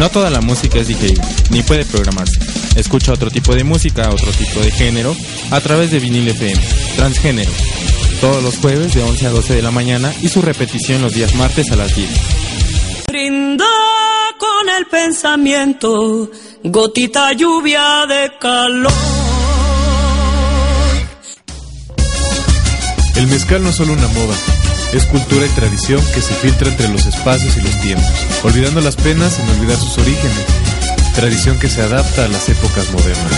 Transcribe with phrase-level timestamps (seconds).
[0.00, 1.12] No toda la música es DJ,
[1.50, 2.40] ni puede programarse.
[2.74, 5.14] Escucha otro tipo de música, otro tipo de género,
[5.50, 6.58] a través de vinil FM,
[6.96, 7.50] transgénero.
[8.18, 11.34] Todos los jueves de 11 a 12 de la mañana y su repetición los días
[11.34, 12.08] martes a las 10.
[13.08, 13.66] Brinda
[14.38, 16.30] con el pensamiento,
[16.64, 18.92] gotita lluvia de calor.
[23.16, 24.34] El mezcal no es solo una moda,
[24.92, 28.10] es cultura y tradición que se filtra entre los espacios y los tiempos,
[28.42, 30.46] olvidando las penas sin olvidar sus orígenes,
[31.14, 33.32] tradición que se adapta a las épocas modernas.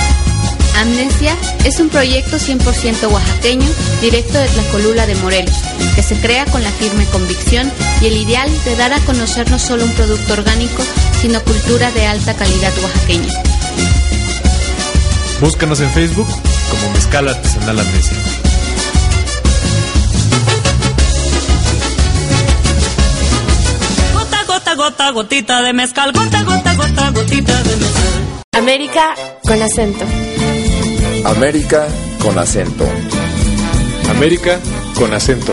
[0.77, 3.69] Amnesia es un proyecto 100% oaxaqueño
[4.01, 5.57] directo de Tlacolula de Morelos,
[5.95, 9.59] que se crea con la firme convicción y el ideal de dar a conocer no
[9.59, 10.83] solo un producto orgánico,
[11.21, 13.33] sino cultura de alta calidad oaxaqueña.
[15.41, 16.29] Búscanos en Facebook
[16.71, 18.52] como Mezcal Artesanal Amnesia.
[24.73, 28.45] Gota, gota, gotita de mezcal, gota, gota, gota, gotita de mezcal.
[28.53, 29.15] América
[29.47, 30.05] con acento.
[31.27, 32.87] América con acento.
[34.09, 34.59] América
[34.95, 35.53] con acento.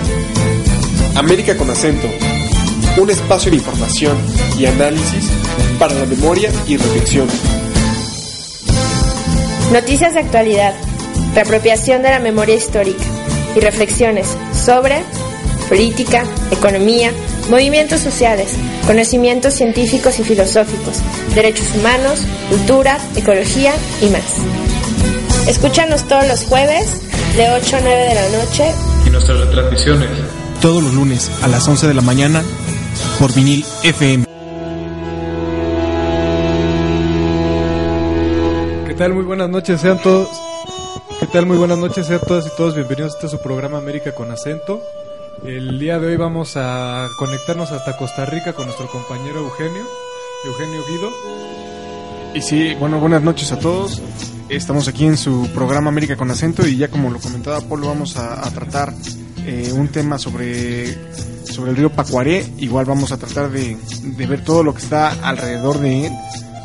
[1.16, 2.08] América con acento.
[2.96, 4.18] Un espacio de información
[4.58, 5.30] y análisis
[5.78, 7.28] para la memoria y reflexión.
[9.74, 10.76] Noticias de actualidad,
[11.36, 13.04] reapropiación de la memoria histórica
[13.54, 15.04] y reflexiones sobre
[15.68, 17.12] política, economía,
[17.50, 18.54] movimientos sociales,
[18.86, 20.98] conocimientos científicos y filosóficos,
[21.36, 24.24] derechos humanos, cultura, ecología y más.
[25.48, 27.02] Escúchanos todos los jueves
[27.36, 28.72] de 8 a 9 de la noche
[29.06, 30.10] Y nuestras retransmisiones.
[30.62, 32.44] todos los lunes a las 11 de la mañana
[33.18, 34.26] por vinil FM.
[38.88, 39.14] ¿Qué tal?
[39.14, 40.28] Muy buenas noches, sean todos.
[41.20, 41.46] ¿Qué tal?
[41.46, 44.82] Muy buenas noches, sean todas y todos bienvenidos a este su programa América con acento.
[45.44, 49.84] El día de hoy vamos a conectarnos hasta Costa Rica con nuestro compañero Eugenio,
[50.46, 51.10] Eugenio Guido.
[52.34, 54.02] Y sí, bueno, buenas noches a todos.
[54.50, 58.18] Estamos aquí en su programa América con acento y ya como lo comentaba Polo vamos
[58.18, 58.94] a, tratar
[59.46, 60.94] eh, un tema sobre,
[61.46, 62.46] sobre el río Pacuaré.
[62.58, 66.14] Igual vamos a tratar de, de ver todo lo que está alrededor de él,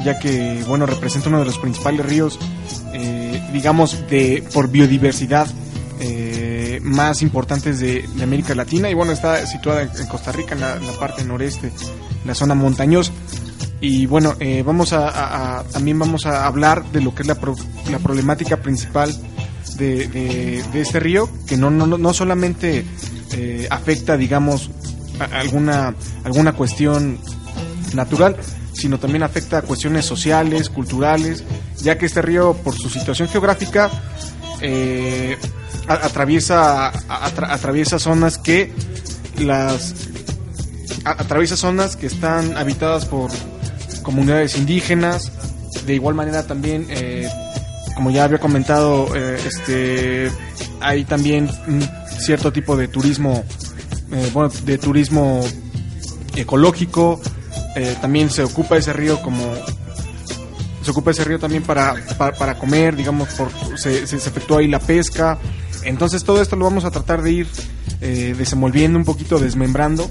[0.05, 2.41] ya que, bueno, representa uno de los principales ríos,
[2.93, 5.47] eh, digamos, de por biodiversidad
[6.85, 8.89] más importantes de, de América Latina.
[8.89, 12.35] Y bueno, está situada en Costa Rica, en la, en la parte noreste, en la
[12.35, 13.11] zona montañosa.
[13.81, 17.29] Y bueno, eh, vamos a, a- a- también vamos a hablar de lo que es
[17.29, 17.57] la, pro-
[17.91, 19.13] la problemática principal
[19.77, 22.85] de, de- de este río, que no, no, no- solamente
[23.33, 24.71] eh, afecta, digamos,
[25.21, 27.19] a- alguna, alguna cuestión
[27.95, 28.37] natural,
[28.73, 31.45] sino también afecta a cuestiones sociales, culturales,
[31.83, 33.91] ya que este río, por su situación geográfica,
[34.61, 35.37] eh,
[35.89, 38.73] atraviesa, atraviesa zonas que
[39.39, 39.95] las
[41.05, 43.31] atraviesa zonas que están habitadas por
[44.03, 45.33] comunidades indígenas.
[45.87, 47.29] De igual manera también, eh,
[47.95, 50.31] como ya había comentado, eh, este,
[50.81, 51.87] hay también un
[52.19, 53.45] cierto tipo de turismo,
[54.13, 55.45] eh, bueno, de turismo
[56.37, 57.21] ecológico.
[58.01, 59.53] También se ocupa ese río como
[60.81, 64.69] se ocupa ese río también para, para, para comer, digamos, por, se, se efectúa ahí
[64.69, 65.39] la pesca.
[65.85, 67.47] Entonces todo esto lo vamos a tratar de ir
[68.01, 70.11] eh, desenvolviendo un poquito, desmembrando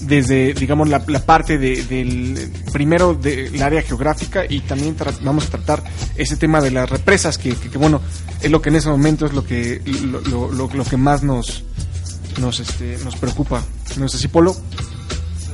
[0.00, 5.50] desde, digamos, la, la parte de, del, primero del área geográfica y también vamos a
[5.50, 5.82] tratar
[6.16, 8.00] ese tema de las represas, que, que, bueno,
[8.40, 11.64] es lo que en ese momento es lo que, lo, lo, lo- que más nos,
[12.40, 13.62] nos, este, nos preocupa.
[13.98, 14.56] No sé si Polo.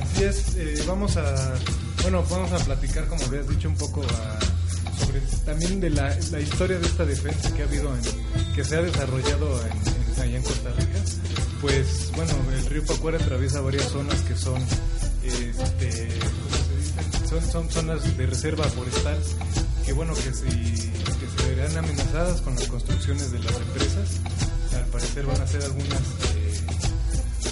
[0.00, 1.54] Así es, eh, vamos a,
[2.02, 4.38] bueno, vamos a platicar, como habías dicho, un poco a-
[4.98, 7.90] sobre también de la, la historia de esta defensa que ha habido,
[8.54, 10.98] que se ha desarrollado en, allá en Costa Rica.
[11.60, 14.62] Pues, bueno, el río Pacuara atraviesa varias zonas que son,
[15.22, 16.08] este.
[17.28, 19.18] Son, son zonas de reserva forestal
[19.84, 24.20] que, bueno, que, si, que se verán amenazadas con las construcciones de las empresas.
[24.74, 26.00] Al parecer van a ser algunas...
[26.34, 26.60] eh,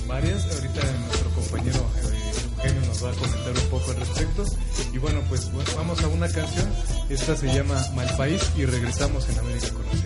[0.06, 0.44] varias.
[0.44, 2.13] Ahorita nuestro compañero eh,
[2.64, 4.44] Eugenio nos va a comentar un poco al respecto.
[4.92, 6.72] Y bueno, pues vamos a una canción.
[7.08, 10.03] Esta se llama Mal País y regresamos en América Conocida.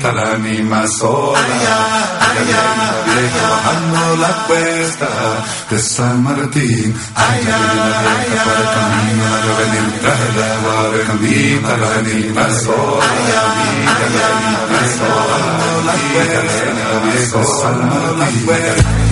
[0.00, 1.38] Bendita la anima sola.
[3.50, 5.08] Bajando la cuesta
[5.68, 6.94] de San Martín.
[7.14, 7.48] Ay ay
[8.44, 10.00] por el camino la lluvia venir.
[10.00, 13.04] Traje el agua bendita la anima sola.
[13.04, 14.16] ay ay
[15.86, 15.94] la
[17.02, 17.38] cuesta.
[17.38, 17.78] de San
[18.18, 19.09] Martín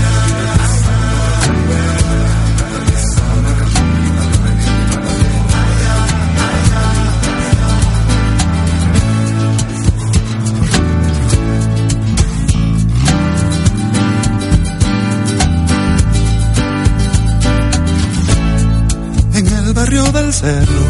[20.28, 20.84] del cerro.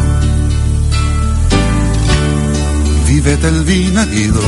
[3.07, 4.41] Vívete el vinaguido.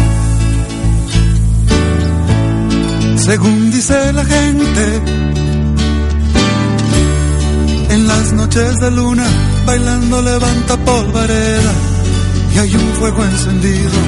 [3.16, 4.86] Según dice la gente,
[7.90, 9.28] en las noches de luna,
[9.66, 11.74] bailando levanta polvareda
[12.54, 14.00] y hay un fuego encendido.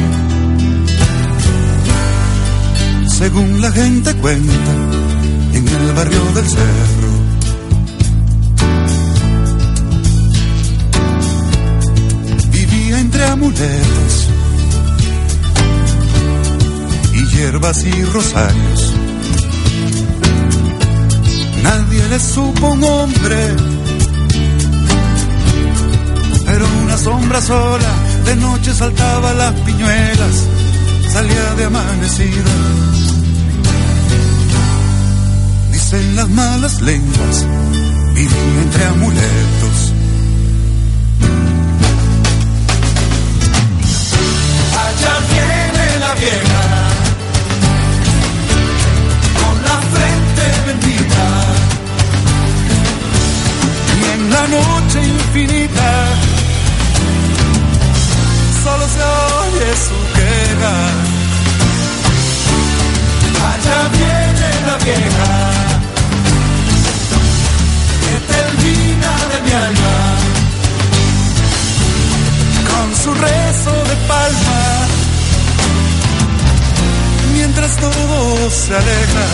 [3.08, 4.72] Según la gente cuenta,
[5.54, 7.03] en el barrio del cerro
[13.44, 14.30] amuletos
[17.14, 18.94] y hierbas y rosarios.
[21.62, 23.56] Nadie le supo un hombre,
[26.46, 27.94] pero una sombra sola
[28.26, 30.36] de noche saltaba las piñuelas,
[31.12, 32.54] salía de amanecida.
[35.72, 37.46] Dicen las malas lenguas,
[38.14, 39.63] vivía entre amuletos
[59.76, 60.76] su queja.
[63.52, 65.34] Allá viene la vieja,
[68.02, 69.54] que termina de mi
[77.44, 79.26] mientras todo se aleja.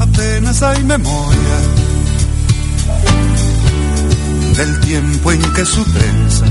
[0.00, 1.56] Apenas hay memoria
[4.56, 6.46] del tiempo en que su prensa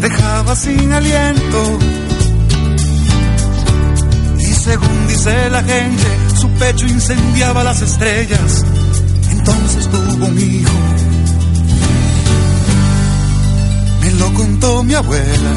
[0.00, 1.78] dejaba sin aliento.
[4.38, 8.64] Y según dice la gente, su pecho incendiaba las estrellas
[9.46, 10.72] entonces tuvo un hijo.
[14.00, 15.52] Me lo contó mi abuela,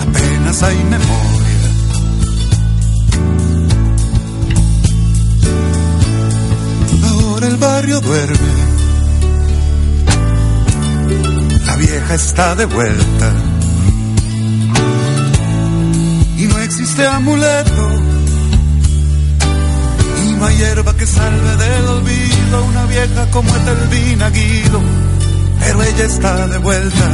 [0.00, 1.68] apenas hay memoria.
[7.10, 8.52] Ahora el barrio duerme,
[11.66, 13.32] la vieja está de vuelta.
[16.38, 18.11] Y no existe amuleto
[20.50, 24.80] hierba que salve del olvido, una vieja como Etelvina Guido,
[25.60, 27.10] pero ella está de vuelta.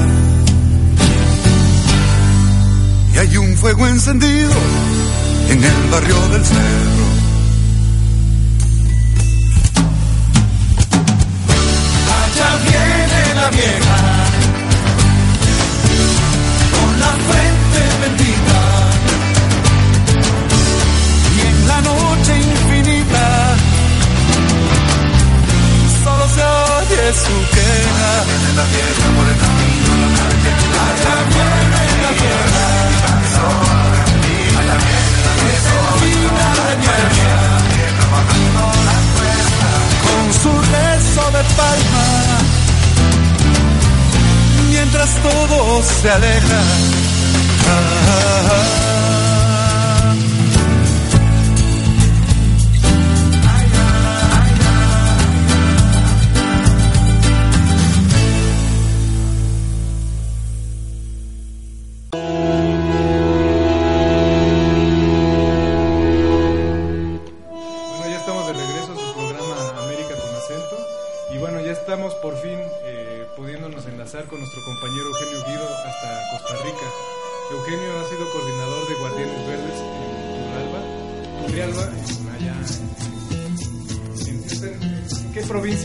[3.15, 4.53] Y hay un fuego encendido
[5.51, 7.09] en el barrio del cerro.
[12.21, 14.18] Allá viene la vieja,
[26.91, 28.13] oye su queja.
[28.57, 30.53] La vieja por el camino, la calle.
[30.87, 32.69] Allá viene la vieja.
[40.05, 42.07] Con su rezo de palma.
[44.71, 46.61] Mientras todo se aleja.
[47.69, 48.88] Ah, ah, ah.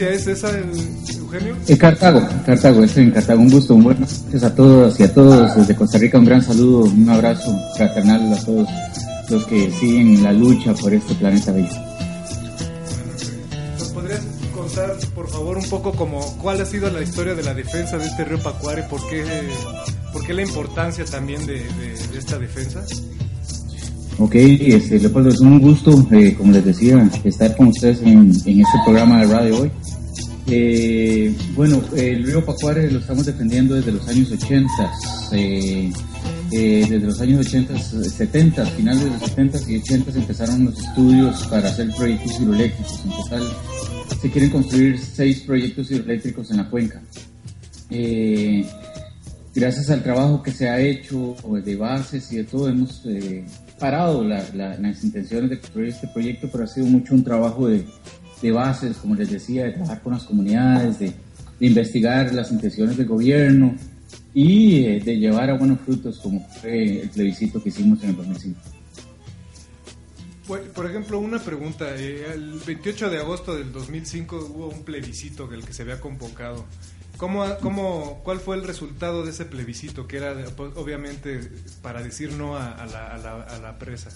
[0.10, 1.55] Es esa, Eugenio?
[1.67, 3.41] En Cartago, Cartago, estoy en Cartago.
[3.41, 6.17] Un gusto, un buenas noches a todos y a todos desde Costa Rica.
[6.19, 8.67] Un gran saludo, un abrazo fraternal a todos
[9.29, 11.69] los que siguen la lucha por este planeta bello.
[13.79, 14.22] ¿Nos podrías
[14.53, 18.05] contar, por favor, un poco como cuál ha sido la historia de la defensa de
[18.05, 18.83] este río Pacuare?
[18.83, 19.24] ¿Por qué,
[20.12, 22.81] por qué la importancia también de, de- de esta defensa?
[24.20, 28.77] Ok, este, Leopoldo, es un gusto, eh, como les decía, estar con ustedes en, este
[28.86, 29.72] programa de radio hoy.
[30.48, 34.67] Eh, bueno, el río Pacuare lo estamos defendiendo desde los años 80,
[35.32, 35.91] eh,
[36.51, 41.48] eh, desde los años 80, 70, finales de los 70 y 80 empezaron los estudios
[41.48, 43.01] para hacer proyectos hidroeléctricos.
[43.05, 43.43] En total
[44.22, 47.01] se quieren construir seis proyectos hidroeléctricos en la cuenca.
[47.89, 48.65] Eh,
[49.55, 53.01] gracias al trabajo que se ha hecho de bases y de todo, hemos
[53.80, 57.68] parado la- la- las intenciones de construir este proyecto, pero ha sido mucho un trabajo
[57.68, 57.86] de,
[58.51, 61.13] bases, como les decía, de trabajar con las comunidades, de,
[61.60, 63.74] investigar las intenciones del gobierno
[64.34, 68.15] y eh, de llevar a buenos frutos, como fue el plebiscito que hicimos en el
[68.18, 68.60] 2005.
[70.48, 71.86] Por, por ejemplo, una pregunta.
[71.96, 76.65] eh, el 28 de agosto del 2005 hubo un plebiscito del que se había convocado.
[77.17, 80.08] ¿Cómo, cómo, ¿Cuál fue el resultado de ese plebiscito?
[80.08, 80.34] Que era,
[80.75, 81.39] obviamente,
[81.82, 84.10] para decir no a, a la, a la- a la presa.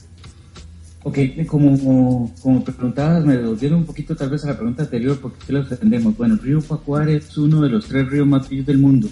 [1.04, 5.38] Ok, como, como preguntabas, me devolviendo un poquito tal vez a la pregunta anterior, porque
[5.46, 6.18] qué lo entendemos.
[6.18, 9.08] Bueno, el río Pacuare es uno de los tres ríos más bellos del mundo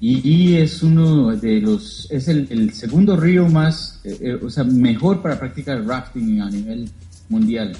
[0.00, 4.48] y, y es uno de los, es el, el segundo río más, eh, eh, o
[4.48, 6.88] sea, mejor para practicar rafting a nivel
[7.28, 7.76] mundial.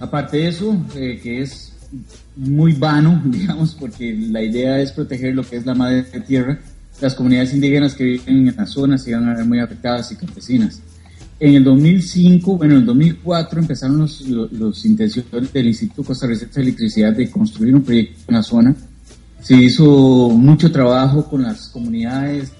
[0.00, 1.71] Aparte de eso, eh, que es
[2.36, 6.58] muy vano, digamos, porque la idea es proteger lo que es la madre tierra,
[7.00, 10.16] las comunidades indígenas que viven en la zona se van a ver muy afectadas y
[10.16, 10.80] campesinas.
[11.40, 16.62] En el 2005, bueno, en el 2004 empezaron los, los, intenciones del Instituto Costarricense de
[16.62, 18.76] Electricidad de construir un proyecto en la zona.
[19.40, 19.84] Se hizo
[20.30, 22.52] mucho trabajo con las comunidades,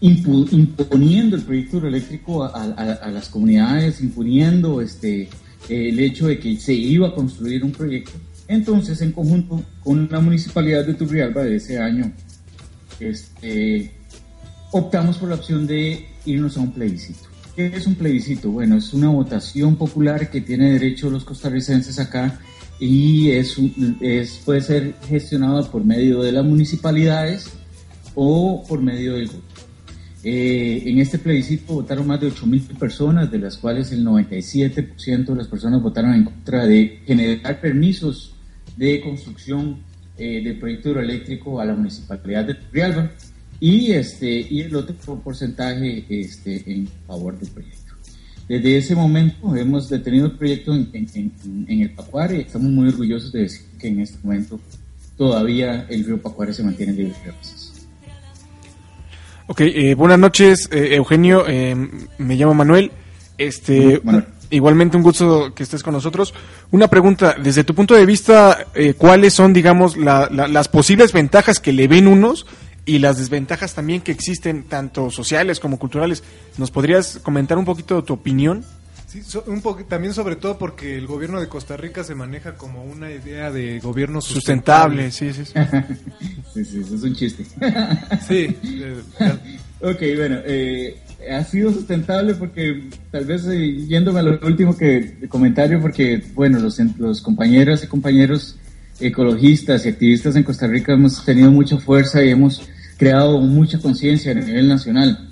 [0.00, 5.28] imponiendo el proyecto hidroeléctrico a las comunidades, imponiendo este,
[5.68, 8.12] el hecho de que se iba a construir un proyecto.
[8.48, 12.12] Entonces, en conjunto con la municipalidad de Turrialba de ese año,
[13.00, 13.92] este,
[14.72, 17.28] optamos por la opción de irnos a un plebiscito.
[17.54, 18.50] ¿Qué es un plebiscito?
[18.50, 22.38] Bueno, es una votación popular que tiene derecho los costarricenses acá
[22.78, 23.58] y es,
[24.44, 27.50] puede ser gestionado por medio de las municipalidades
[28.14, 29.55] o por medio del gobierno.
[30.28, 35.36] Eh, en este plebiscito votaron más de 8.000 personas, de las cuales el 97% de
[35.36, 38.34] las personas votaron en contra de generar permisos
[38.76, 39.78] de construcción
[40.18, 43.12] eh, del proyecto hidroeléctrico a la municipalidad de Turrialba
[43.60, 47.92] y, este, y el otro porcentaje este, en favor del proyecto.
[48.48, 52.68] Desde ese momento hemos detenido el proyecto en, en- en- en el Pacuare y estamos
[52.70, 54.58] muy orgullosos de decir que en este momento
[55.16, 57.65] todavía el río Pacuare se mantiene libre de bases.
[59.48, 61.44] Ok, eh, buenas noches, eh, Eugenio.
[61.46, 61.74] eh,
[62.18, 62.90] me llamo Manuel.
[63.38, 64.00] Este,
[64.50, 66.34] igualmente un gusto que estés con nosotros.
[66.70, 71.12] Una pregunta, desde tu punto de vista, eh, ¿cuáles son, digamos, la- la- las posibles
[71.12, 72.46] ventajas que le ven unos
[72.86, 76.24] y las desventajas también que existen, tanto sociales como culturales?
[76.58, 78.64] ¿Nos podrías comentar un poquito tu opinión?
[79.06, 82.54] Sí, so- un poco, también sobre todo porque el gobierno de Costa Rica se maneja
[82.54, 85.44] como una idea de gobierno Sustentable, sustentable.
[85.44, 85.52] sí, sí,
[86.54, 87.44] sí, sí, eso es un chiste.
[88.26, 88.56] Sí.
[88.64, 89.02] eh,
[89.80, 90.96] ok, bueno, eh,
[91.30, 96.58] ha sido sustentable porque tal vez eh, yéndome a lo último que comentario, porque bueno,
[96.58, 98.56] los, los compañeros y compañeros
[98.98, 102.62] ecologistas y activistas en Costa Rica hemos tenido mucha fuerza y hemos
[102.96, 105.28] creado mucha conciencia a nivel nacional.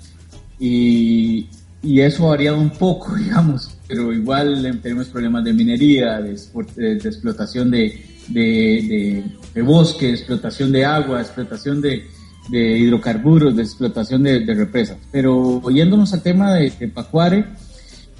[0.59, 1.49] Y,
[1.85, 6.33] y eso ha variado un poco, digamos, pero igual eh, tenemos problemas de minería, de,
[6.33, 12.03] export- de- de explotación de, de, bosque, explotación de agua, explotación de,
[12.51, 14.97] hidrocarburos, de explotación de, represas.
[15.11, 17.45] Pero oyéndonos al tema de Pacuare,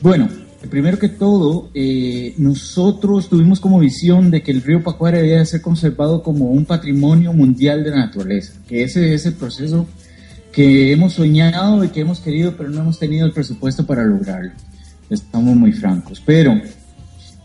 [0.01, 0.27] bueno,
[0.69, 5.61] primero que todo, eh, nosotros tuvimos como visión de que el río Pacuare debía ser
[5.61, 9.87] conservado como un patrimonio mundial de la naturaleza, que ese es el proceso
[10.55, 14.51] que hemos soñado y que hemos querido, pero no hemos tenido el presupuesto para lograrlo.
[15.09, 16.23] Estamos muy francos.
[16.25, 16.53] Pero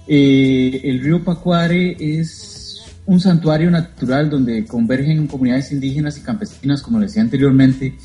[0.07, 7.00] eh, el río Pacuare es un santuario natural donde convergen comunidades indígenas y campesinas, como
[7.00, 7.97] decía anteriormente,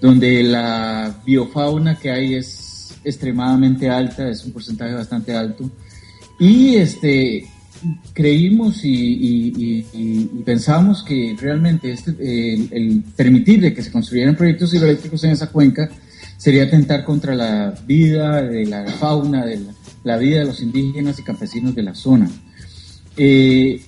[0.00, 5.70] donde la biofauna que hay es extremadamente alta, es un porcentaje bastante alto.
[6.40, 7.46] Y este,
[8.12, 14.74] creímos y, y- pensamos que realmente este, el, el permitir de que se construyeran proyectos
[14.74, 15.88] hidroeléctricos en esa cuenca
[16.36, 19.72] sería atentar contra la vida de la fauna, de la,
[20.04, 22.30] la vida de los indígenas y campesinos de la zona.
[23.16, 23.80] Eh,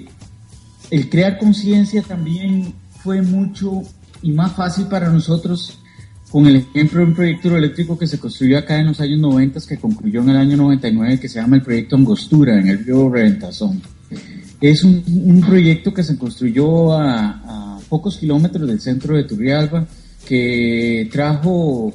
[0.90, 3.83] el crear conciencia también fue mucho
[4.23, 5.78] y más fácil para nosotros
[6.30, 9.61] con el ejemplo de un proyecto hidroeléctrico que se construyó acá en los años 90,
[9.68, 13.09] que concluyó en el año 99, que se llama el proyecto Angostura, en el río
[13.09, 13.80] Reventazón.
[14.61, 19.87] Es un, proyecto que se construyó a, pocos kilómetros del centro de Turrialba,
[20.26, 21.95] que trajo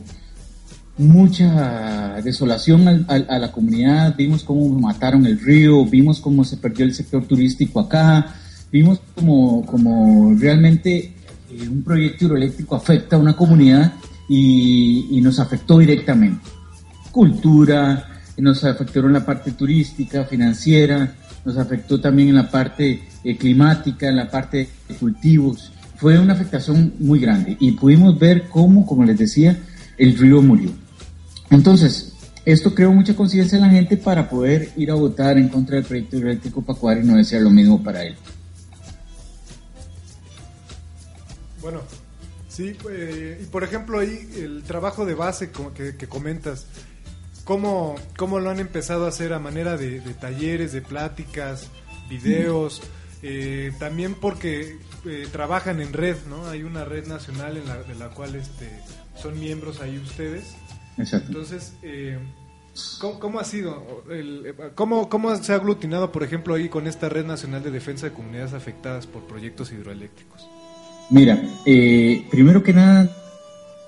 [0.97, 6.93] mucha desolación a la comunidad, vimos cómo mataron el río, vimos cómo se perdió el
[6.93, 8.35] sector turístico acá,
[8.71, 11.13] vimos como, como realmente
[11.49, 13.93] eh, un proyecto hidroeléctrico afecta a una comunidad
[14.33, 16.47] y, y, nos afectó directamente.
[17.11, 23.37] Cultura, nos afectó en la parte turística, financiera, nos afectó también en la parte eh,
[23.37, 25.73] climática, en la parte de cultivos.
[25.97, 29.59] Fue una afectación muy grande y pudimos ver cómo, como les decía,
[29.97, 30.71] el río murió.
[31.49, 32.13] Entonces,
[32.45, 35.83] esto creó mucha conciencia en la gente para poder ir a votar en contra del
[35.83, 38.15] proyecto hidroeléctrico Pacuar y no desear lo mismo para él.
[41.61, 41.81] Bueno,
[42.61, 46.67] sí, eh, y por ejemplo ahí el trabajo de base que, que comentas,
[47.43, 51.69] ¿cómo, ¿cómo, lo han empezado a hacer a manera de, de talleres, de pláticas,
[52.09, 52.81] videos?
[53.23, 56.47] Eh, también porque eh, trabajan en red, ¿no?
[56.47, 58.69] Hay una red nacional en la, de la cual este,
[59.15, 60.55] son miembros ahí ustedes.
[60.97, 61.27] Exacto.
[61.27, 62.17] Entonces, eh,
[62.99, 64.03] ¿cómo, ¿cómo, ha sido?
[64.09, 68.07] El, ¿cómo, ¿Cómo se ha aglutinado, por ejemplo, ahí con esta red nacional de defensa
[68.07, 70.49] de comunidades afectadas por proyectos hidroeléctricos?
[71.11, 73.09] Mira, eh, primero que nada,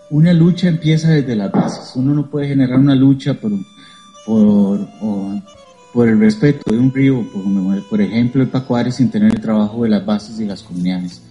[0.09, 1.93] una lucha empieza desde las bases.
[1.95, 3.53] Uno no puede generar una lucha por,
[4.25, 4.87] por,
[5.93, 9.83] por el respeto de un río, por, por, ejemplo, el Pacuare, sin tener el trabajo
[9.83, 11.21] de las bases y las comunidades.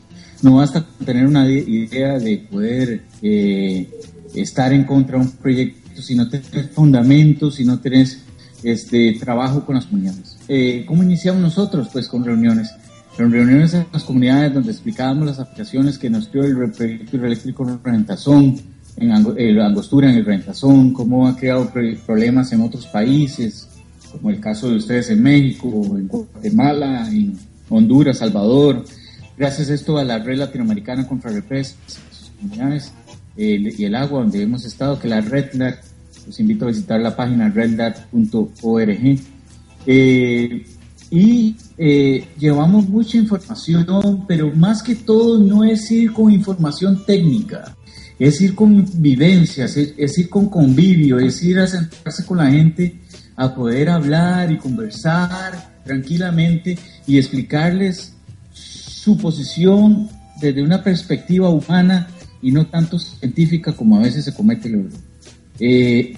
[0.41, 3.89] No basta tener una idea de poder eh,
[4.35, 8.23] estar en contra de un proyecto si no tenés fundamentos, si no tenés
[8.63, 10.39] este, trabajo con las comunidades.
[10.49, 11.91] Eh, ¿Cómo iniciamos nosotros?
[11.93, 12.71] Pues con reuniones
[13.19, 17.69] en reuniones en las comunidades donde explicábamos las aplicaciones que nos dio el proyecto hidroeléctrico
[17.69, 18.61] en Rentazón,
[18.97, 21.71] en el Angostura, en el Rentazón, cómo ha creado
[22.07, 23.69] problemas en otros países,
[24.11, 27.39] como el caso de ustedes en México, en Guatemala, en
[27.69, 28.85] Honduras, Salvador.
[29.37, 32.93] Gracias a esto a la Red Latinoamericana contra Represas, sus comunidades
[33.37, 35.79] y el agua, donde hemos estado, que la RedLat,
[36.27, 39.19] los invito a visitar la página redlat.org.
[39.87, 40.67] Eh,
[41.13, 47.77] y eh, llevamos mucha información, pero más que todo no es ir con información técnica,
[48.19, 52.51] es ir con vivencias, es, es ir con convivio, es ir a sentarse con la
[52.51, 52.99] gente
[53.37, 58.15] a poder hablar y conversar tranquilamente y explicarles
[58.55, 60.09] su posición
[60.41, 62.09] desde una perspectiva humana
[62.41, 64.91] y no tanto científica como a veces se comete el error.
[65.61, 66.17] Eh,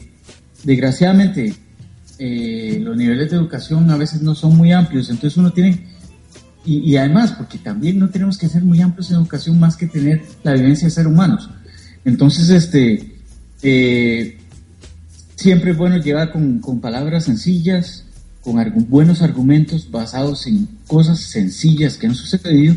[0.62, 1.52] desgraciadamente,
[2.18, 5.86] eh, los niveles de educación a veces no son muy amplios, entonces uno tiene,
[6.64, 10.22] y, además, porque también no tenemos que ser muy amplios en educación más que tener
[10.42, 11.50] la vivencia de ser humanos.
[12.06, 13.18] Entonces, este,
[13.62, 14.38] eh,
[15.36, 18.04] siempre es bueno llegar con, palabras sencillas,
[18.40, 18.56] con
[18.88, 22.76] buenos argumentos basados en cosas sencillas que han sucedido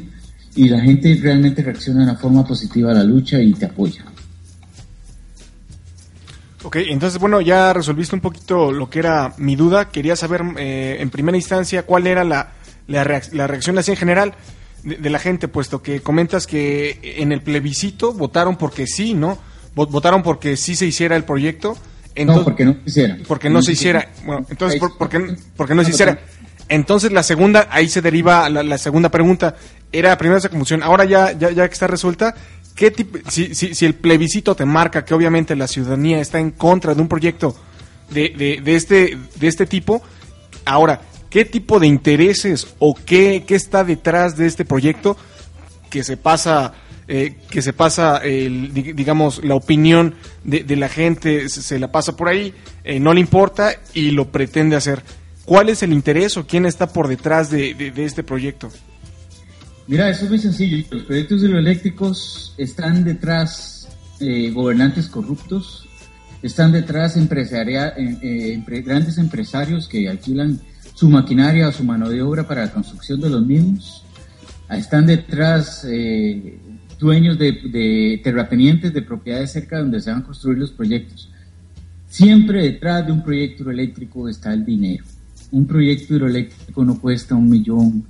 [0.56, 4.04] y la gente realmente reacciona de una forma positiva a la lucha y te apoya.
[6.68, 9.88] Ok, entonces bueno, ya resolviste un poquito lo que era mi duda.
[9.88, 12.52] Quería saber eh, en primera instancia cuál era la,
[12.88, 14.34] la, reacc la reacción así en general
[14.84, 19.38] de, de, la gente, puesto que comentas que en el plebiscito votaron porque sí, ¿no?
[19.76, 21.78] Votaron porque sí se hiciera el proyecto.
[22.16, 23.18] Entonces, no, porque no se hiciera.
[23.26, 24.10] Porque no se hiciera.
[24.26, 26.20] Bueno, entonces, por, porque, porque no se hiciera.
[26.68, 29.56] Entonces la segunda, ahí se deriva la, la segunda pregunta.
[29.94, 30.84] Era primero esa confusión.
[30.84, 32.36] Ahora ya, ya, ya que está resuelta,
[32.78, 32.94] ¿qué
[33.28, 37.02] si, si, si, el plebiscito te marca que obviamente la ciudadanía está en contra de
[37.02, 37.56] un proyecto
[38.12, 40.02] de, de, de, este, de este tipo,
[40.64, 45.18] ahora, ¿qué tipo de intereses o qué, qué está detrás de este proyecto
[45.90, 46.74] que se pasa,
[47.08, 52.30] eh, que se pasa, el, digamos, la opinión de, la gente, se, la pasa por
[52.30, 55.02] ahí, eh, no le importa y lo pretende hacer?
[55.46, 58.70] ¿Cuál es el interés o quién está por detrás de, de, de este proyecto?
[59.88, 60.86] Mira, eso es muy sencillo.
[60.92, 63.88] Los proyectos hidroeléctricos están detrás
[64.20, 65.88] eh, gobernantes corruptos,
[66.42, 70.60] están detrás empresaria, eh, eh, grandes empresarios que alquilan
[70.94, 74.04] su maquinaria o su mano de obra para la construcción de los mismos.
[74.70, 76.60] Están detrás eh,
[77.00, 81.32] dueños de, de, terratenientes de propiedades cerca donde se van a construir los proyectos.
[82.10, 85.06] Siempre detrás de un proyecto hidroeléctrico está el dinero.
[85.52, 88.06] Un proyecto hidroeléctrico no cuesta un millón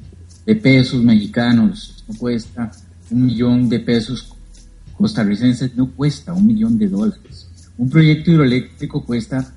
[0.47, 2.71] de pesos mexicanos, no cuesta
[3.11, 4.33] un millón de pesos
[4.93, 7.49] costarricenses, no cuesta un millón de dólares.
[7.77, 9.53] Un proyecto hidroeléctrico cuesta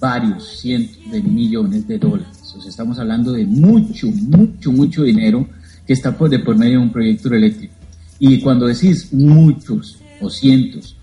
[0.00, 2.54] varios cientos de millones de dólares.
[2.56, 5.48] O sea, estamos hablando de mucho, mucho, mucho dinero
[5.84, 7.74] que está por, de por medio de un proyecto hidroeléctrico.
[8.20, 10.96] Y cuando decís muchos o cientos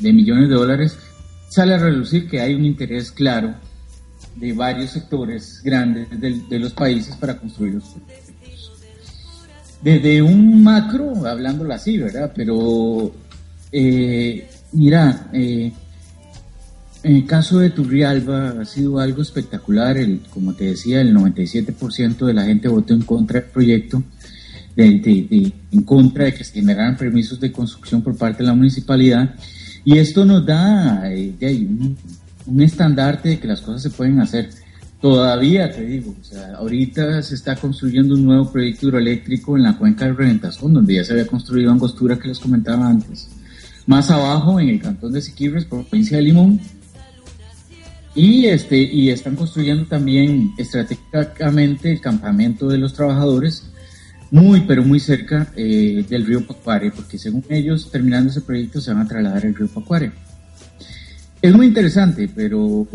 [0.00, 0.98] de millones de dólares,
[1.48, 3.54] sale a relucir que hay un interés claro
[4.36, 7.84] de varios sectores grandes de, de los países para construir los.
[9.82, 12.32] Desde un macro, hablándolo así, ¿verdad?
[12.34, 13.12] Pero,
[13.72, 15.72] eh, mira, eh,
[17.02, 19.96] en el caso de Turrialba ha sido algo espectacular.
[19.96, 24.04] El, como te decía, el 97% de la gente votó en contra del proyecto,
[24.76, 29.34] de, en contra de que se generaran permisos de construcción por parte de la municipalidad.
[29.84, 31.96] Y esto nos da eh, un,
[32.46, 34.48] un estandarte de que las cosas se pueden hacer.
[35.02, 39.76] Todavía te digo, o sea, ahorita se está construyendo un nuevo proyecto hidroeléctrico en la
[39.76, 43.28] cuenca del Reventazón, donde ya se había construido Angostura que les comentaba antes.
[43.86, 46.60] Más abajo, en el cantón de Siquirres, provincia de Limón,
[48.14, 53.64] y este y están construyendo también estratégicamente el campamento de los trabajadores
[54.30, 58.92] muy pero muy cerca eh, del río Pacuare porque según ellos terminando ese proyecto se
[58.92, 60.12] van a trasladar al río Pacuare
[61.42, 62.86] es muy interesante pero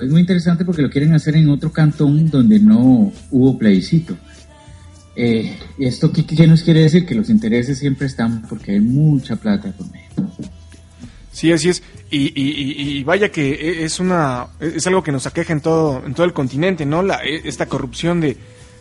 [0.00, 4.16] es muy interesante porque lo quieren hacer en otro cantón donde no hubo plebiscito
[5.14, 9.36] Eh, esto qué, qué nos quiere decir que los intereses siempre están porque hay mucha
[9.36, 10.08] plata por medio
[11.30, 11.82] Sí, así es.
[12.10, 15.60] Y, y- y- y vaya que e- es una es algo que nos aqueja en
[15.60, 17.02] todo en todo el continente, ¿no?
[17.02, 18.36] La, e- esta corrupción de,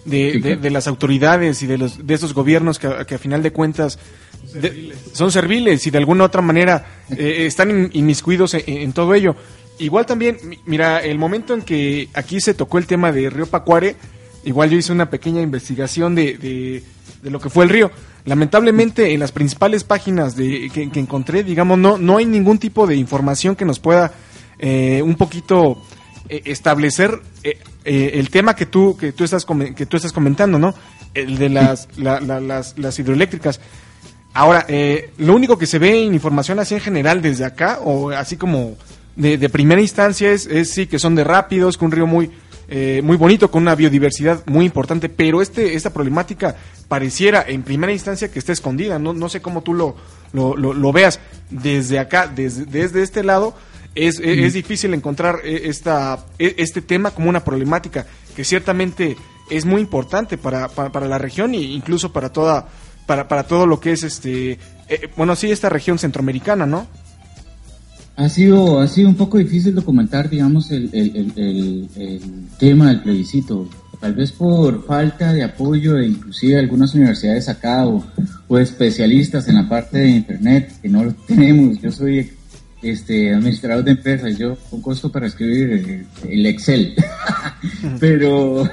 [0.05, 3.41] de, de- de las autoridades y de los de estos gobiernos que, que a final
[3.43, 3.99] de cuentas
[4.53, 9.35] de- son serviles y de alguna otra manera eh, están in- inmiscuidos en, todo ello.
[9.79, 13.45] Igual también, mi- mira, el momento en que aquí se tocó el tema de Río
[13.47, 13.95] Pacuare,
[14.43, 16.83] igual yo hice una pequeña investigación de, de,
[17.29, 17.91] lo que fue el río.
[18.25, 22.95] Lamentablemente en las principales páginas de, que, encontré, digamos, no, no hay ningún tipo de
[22.95, 24.13] información que nos pueda
[24.59, 25.81] eh, un poquito
[26.29, 30.59] eh, establecer eh, eh, el tema que tú, que tú estás que tú estás comentando,
[30.59, 30.75] ¿no?
[31.15, 33.59] El de las, la- la- las, las hidroeléctricas.
[34.33, 38.11] Ahora, eh, lo único que se ve en información así en general desde acá, o
[38.11, 38.75] así como
[39.15, 42.31] de, de primera instancia, es, es sí que son de rápidos, con un río muy,
[42.69, 46.55] eh, muy bonito, con una biodiversidad muy importante, pero este, esta problemática
[46.87, 49.95] pareciera en primera instancia que está escondida, no, no sé cómo tú lo,
[50.31, 53.53] lo, lo- lo veas desde acá, desde, desde este lado.
[53.95, 59.17] Es, es- es difícil encontrar eh, esta, e- este tema como una problemática que ciertamente
[59.49, 62.69] es muy importante para, para, para la región e incluso para toda
[63.05, 64.53] para, para todo lo que es este
[64.89, 66.87] eh, bueno sí esta región centroamericana no
[68.17, 72.21] Ha sido, ha sido un poco difícil documentar, digamos, el, el- el- el- el
[72.59, 73.67] tema del plebiscito.
[73.99, 78.03] Tal vez por falta de apoyo de inclusive algunas universidades acá o,
[78.47, 81.81] o especialistas en la parte de Internet, que no lo tenemos.
[81.81, 82.29] Yo soy
[82.83, 86.93] este administrador de empresas, yo con costo para escribir eh, el Excel.
[87.99, 88.69] Pero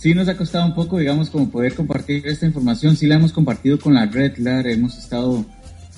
[0.00, 2.96] sí nos ha costado un poco, digamos, como poder compartir esta información.
[2.96, 5.44] Sí la hemos compartido con la Red LAR, hemos estado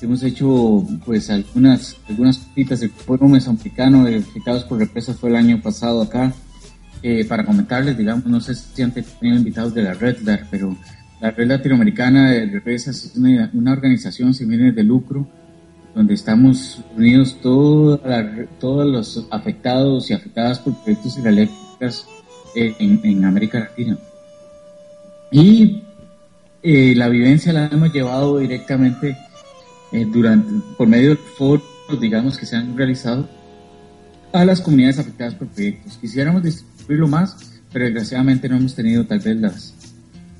[0.02, 2.82] Hemos hecho pues algunas algunas cositas.
[2.82, 6.32] El pueblo mesoamericano de afectados por represas fue el año pasado acá.
[7.04, 10.76] Eh, para comentarles, digamos, no sé si han tenido invitados de la Red LAR, pero
[11.20, 15.28] la Red Latinoamericana de Represas es una, una organización sin fines de lucro
[15.94, 18.00] donde estamos unidos toda
[18.58, 22.21] todos los afectados y afectadas por proyectos hidroeléctricos eh,
[22.54, 23.98] en, en América Latina.
[25.30, 25.82] Y
[26.62, 29.16] eh, la vivencia la hemos llevado directamente
[29.92, 31.64] eh, durante, por medio de foros,
[32.00, 33.28] digamos, que se han realizado
[34.32, 35.98] a las comunidades afectadas por proyectos.
[35.98, 37.36] Quisiéramos distribuirlo más,
[37.72, 39.74] pero desgraciadamente no hemos tenido tal vez las,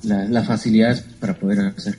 [0.03, 1.97] las, las facilidades para poder hacer.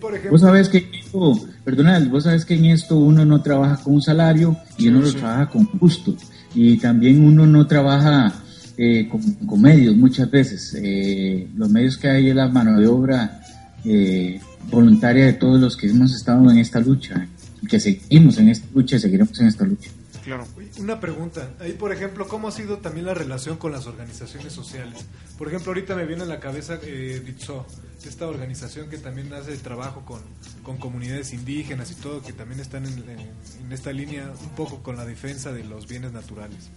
[0.00, 3.40] Por ejemplo, Vos sabés que en esto, perdona, vos sabés que en esto uno no
[3.42, 5.16] trabaja con un salario y uno lo sí.
[5.16, 6.16] trabaja con gusto.
[6.54, 8.32] Y también uno no trabaja
[8.82, 10.74] eh, con, medios muchas veces.
[10.82, 13.42] Eh, los medios que hay es la mano de obra
[13.84, 14.40] eh,
[14.70, 17.28] voluntaria de todos los que hemos estado en esta lucha,
[17.68, 19.90] que seguimos en esta lucha y seguiremos en esta lucha.
[20.24, 20.46] claro
[20.78, 21.50] Una pregunta.
[21.60, 25.04] Ahí, por ejemplo, ¿cómo ha sido también la relación con las organizaciones sociales?
[25.36, 27.66] Por ejemplo, ahorita me viene a la cabeza eh, DITSO,
[28.06, 30.22] esta organización que también hace trabajo con,
[30.62, 35.04] con comunidades indígenas y todo, que también están en esta línea un poco con la
[35.04, 36.70] defensa de los bienes naturales.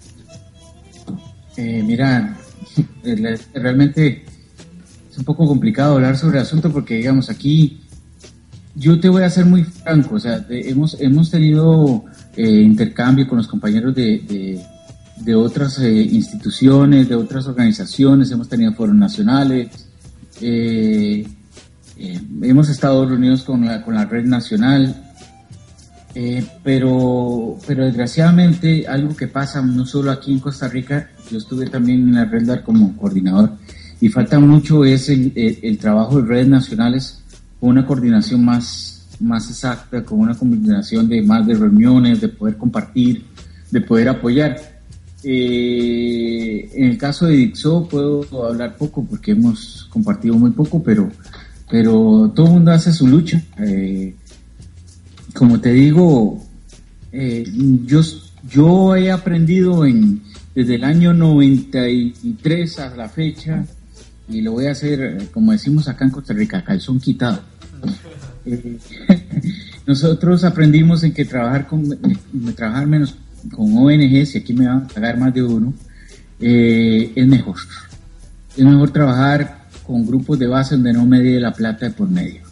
[1.58, 2.38] Eh, mira,
[3.54, 4.26] realmente
[5.12, 7.84] es un poco complicado hablar sobre el asunto porque, digamos, aquí
[8.76, 13.38] yo te voy a ser muy franco, o sea, hemos, hemos tenido eh, intercambio con
[13.38, 14.60] los compañeros de,
[15.18, 19.70] de, otras eh, instituciones, de otras organizaciones, hemos tenido foros nacionales,
[20.42, 21.28] eh,
[22.42, 25.03] hemos estado reunidos con la, con la red nacional,
[26.16, 31.68] eh, pero, pero desgraciadamente algo que pasa no solo aquí en Costa Rica, yo estuve
[31.68, 33.52] también en la red DAR como coordinador
[34.00, 37.24] y falta mucho es el, trabajo de redes nacionales
[37.60, 42.58] con una coordinación más, más exacta, con una combinación de más de reuniones, de poder
[42.58, 43.24] compartir,
[43.72, 44.58] de poder apoyar.
[45.24, 51.10] Eh, en el caso de Dixo puedo hablar poco porque hemos compartido muy poco, pero,
[51.72, 53.42] pero todo el mundo hace su lucha.
[53.58, 54.16] Eh,
[55.34, 56.44] como te digo,
[57.12, 57.46] eh,
[57.86, 58.02] yo,
[58.50, 60.22] yo he aprendido en,
[60.56, 63.66] desde el año 93 a la fecha,
[64.30, 67.42] y lo voy a hacer, eh, como decimos acá en Costa Rica, calzón quitado.
[68.46, 68.78] Eh,
[69.88, 71.98] nosotros aprendimos en que trabajar con eh,
[72.56, 73.16] trabajar menos
[73.52, 75.74] con ONGs, y aquí me van a pagar más de uno,
[76.40, 77.58] es mejor.
[78.56, 82.43] Es mejor trabajar con grupos de base donde no medie la plata de por medio.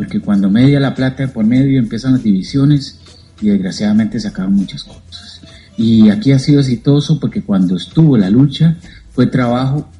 [0.00, 2.98] Porque cuando media la plata por medio empiezan las divisiones
[3.38, 5.42] y desgraciadamente se acaban muchas cosas.
[5.76, 8.78] Y aquí ha sido exitoso porque cuando estuvo la lucha
[9.12, 9.90] fue trabajo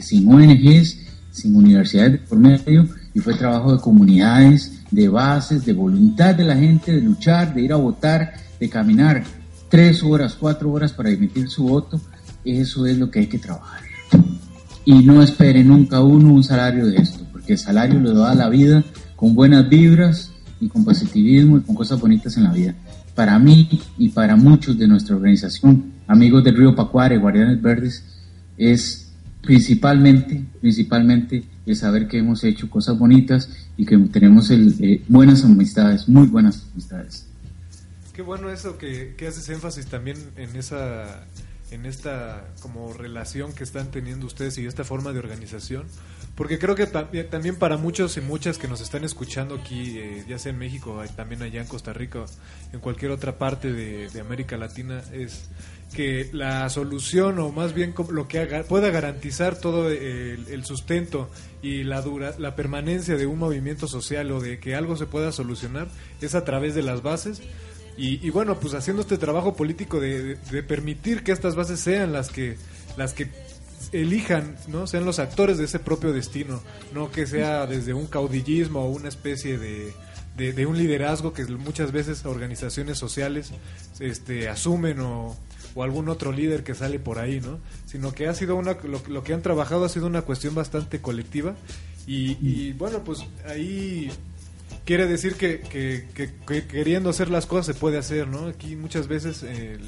[0.00, 0.98] sin ONGs,
[1.30, 6.46] sin universidades de por medio, y fue trabajo de comunidades, de bases, de voluntad de
[6.46, 9.22] la gente de luchar, de ir a votar, de caminar
[9.68, 12.00] tres horas, cuatro horas para emitir su voto.
[12.44, 13.82] Eso es lo que hay que trabajar.
[14.84, 18.48] Y no espere nunca uno un salario de esto, porque el salario lo da la
[18.48, 18.84] vida
[19.16, 22.76] con buenas vibras y con positivismo y con cosas bonitas en la vida.
[23.16, 28.04] Para mí y para muchos de nuestra organización, amigos del río Pacuare, Guardianes Verdes,
[28.56, 29.10] es
[29.42, 35.44] principalmente, principalmente el saber que hemos hecho cosas bonitas y que tenemos el, eh, buenas
[35.44, 37.26] amistades, muy buenas amistades.
[38.14, 41.26] Qué bueno eso que, que haces énfasis también en esa
[41.70, 45.86] en esta como relación que están teniendo ustedes y esta forma de organización,
[46.40, 50.38] porque creo que también para muchos y muchas que nos están escuchando aquí, eh, ya
[50.38, 52.24] sea en México, también allá en Costa Rica,
[52.72, 55.50] en cualquier otra parte de, América Latina, es
[55.92, 61.28] que la solución o más bien lo que pueda garantizar todo el, sustento
[61.60, 65.32] y la dura, la permanencia de un movimiento social o de que algo se pueda
[65.32, 65.88] solucionar
[66.22, 67.42] es a través de las bases.
[67.98, 72.56] Y, bueno, pues haciendo este trabajo político de, permitir que estas bases sean las que,
[72.96, 73.28] las que
[73.92, 74.86] elijan, ¿no?
[74.86, 76.60] Sean los actores de ese propio destino,
[76.94, 79.92] no que sea desde un caudillismo o una especie de,
[80.36, 83.52] de, un liderazgo que muchas veces organizaciones sociales
[83.98, 85.36] este, asumen o,
[85.74, 87.58] o, algún otro líder que sale por ahí, ¿no?
[87.86, 91.00] Sino que ha sido una, lo, lo que han trabajado ha sido una cuestión bastante
[91.00, 91.54] colectiva
[92.06, 94.10] y, y bueno, pues ahí
[94.84, 98.46] quiere decir que, que, queriendo hacer las cosas se puede hacer, ¿no?
[98.46, 99.80] Aquí muchas veces, en,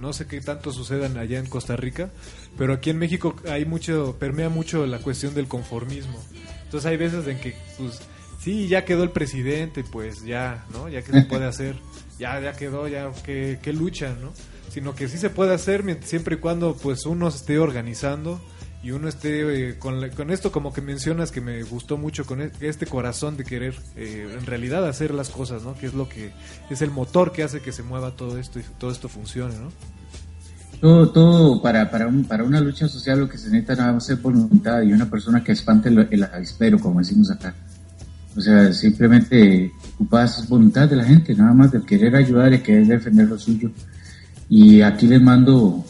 [0.00, 2.10] no sé qué tanto sucedan allá en Costa Rica,
[2.56, 6.22] pero aquí en México hay mucho, permea mucho la cuestión del conformismo.
[6.64, 8.00] Entonces hay veces en que, pues,
[8.40, 10.88] sí, ya quedó el presidente, pues ya, ¿no?
[10.88, 11.76] Ya que se puede hacer,
[12.18, 14.32] ya, ya quedó, ya, que, que lucha, ¿no?
[14.70, 18.40] Sino que sí se puede hacer siempre y cuando, pues, uno se esté organizando
[18.86, 22.40] y uno esté eh, con, con, esto como que mencionas que me gustó mucho con
[22.40, 25.74] e, este corazón de querer eh, en realidad hacer las cosas, ¿no?
[25.74, 26.30] Que es lo que
[26.70, 29.72] es el motor que hace que se mueva todo esto y todo esto funcione, ¿no?
[30.80, 34.08] Todo, todo para, para, un, para una lucha social lo que se necesita nada más
[34.08, 37.56] es voluntad y una persona que espante el, el avispero, como decimos acá.
[38.36, 42.86] O sea, simplemente ocupas voluntad de la gente, nada más de querer ayudar y querer
[42.86, 43.68] defender lo suyo.
[44.48, 45.84] Y aquí les mando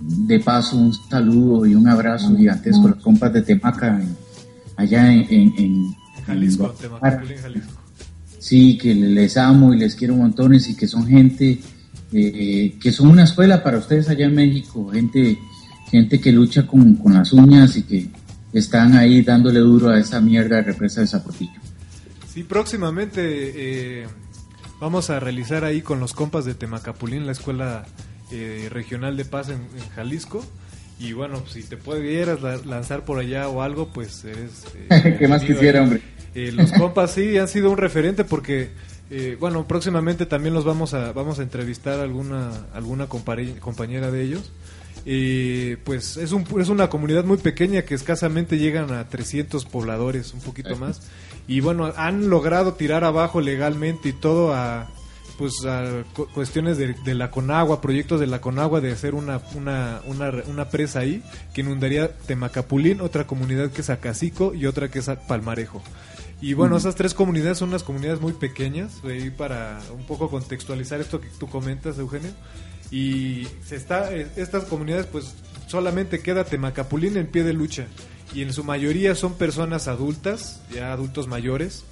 [0.00, 4.00] de paso un saludo y un abrazo gigantesco a los compas de Temaca,
[4.76, 5.94] allá en,
[6.26, 6.74] Jalisco,
[8.38, 11.60] Sí, que les amo y les quiero montones y que son gente
[12.12, 15.38] eh, que son una escuela para ustedes allá en México, gente,
[15.90, 18.08] gente que lucha con, con las uñas y que
[18.52, 21.60] están ahí dándole duro a esa mierda de represa de Zapotillo.
[22.32, 24.06] Sí, próximamente eh,
[24.80, 27.84] vamos a realizar ahí con los compas de Temacapulín la escuela
[28.30, 29.60] eh, regional de paz en,
[29.94, 30.44] Jalisco.
[31.00, 34.64] Y bueno, si te pudieras lanzar por allá o algo, pues es...
[34.90, 36.02] Eh, ¿Qué más quisiera, hombre?
[36.34, 38.70] Eh, los compas sí han sido un referente porque,
[39.38, 44.52] bueno, próximamente también los vamos a, vamos a entrevistar alguna, alguna compañera de ellos.
[45.84, 50.40] pues es, un, es una comunidad muy pequeña que escasamente llegan a 300 pobladores, un
[50.40, 51.00] poquito más.
[51.46, 54.90] Y bueno, han logrado tirar abajo legalmente y todo a
[55.38, 55.54] pues
[56.34, 60.98] cuestiones de, la Conagua, proyectos de la Conagua de hacer una, una, una, una, presa
[60.98, 61.22] ahí
[61.54, 65.80] que inundaría Temacapulín, otra comunidad que es Acacico y otra que es Palmarejo.
[66.40, 71.00] Y bueno, esas tres comunidades son unas comunidades muy pequeñas, ahí para un poco contextualizar
[71.00, 72.30] esto que tú comentas, Eugenio.
[72.90, 75.34] Y se está, eh, estas comunidades pues
[75.68, 77.86] solamente queda Temacapulín en pie de lucha.
[78.34, 81.84] Y en su mayoría son personas adultas, ya adultos mayores,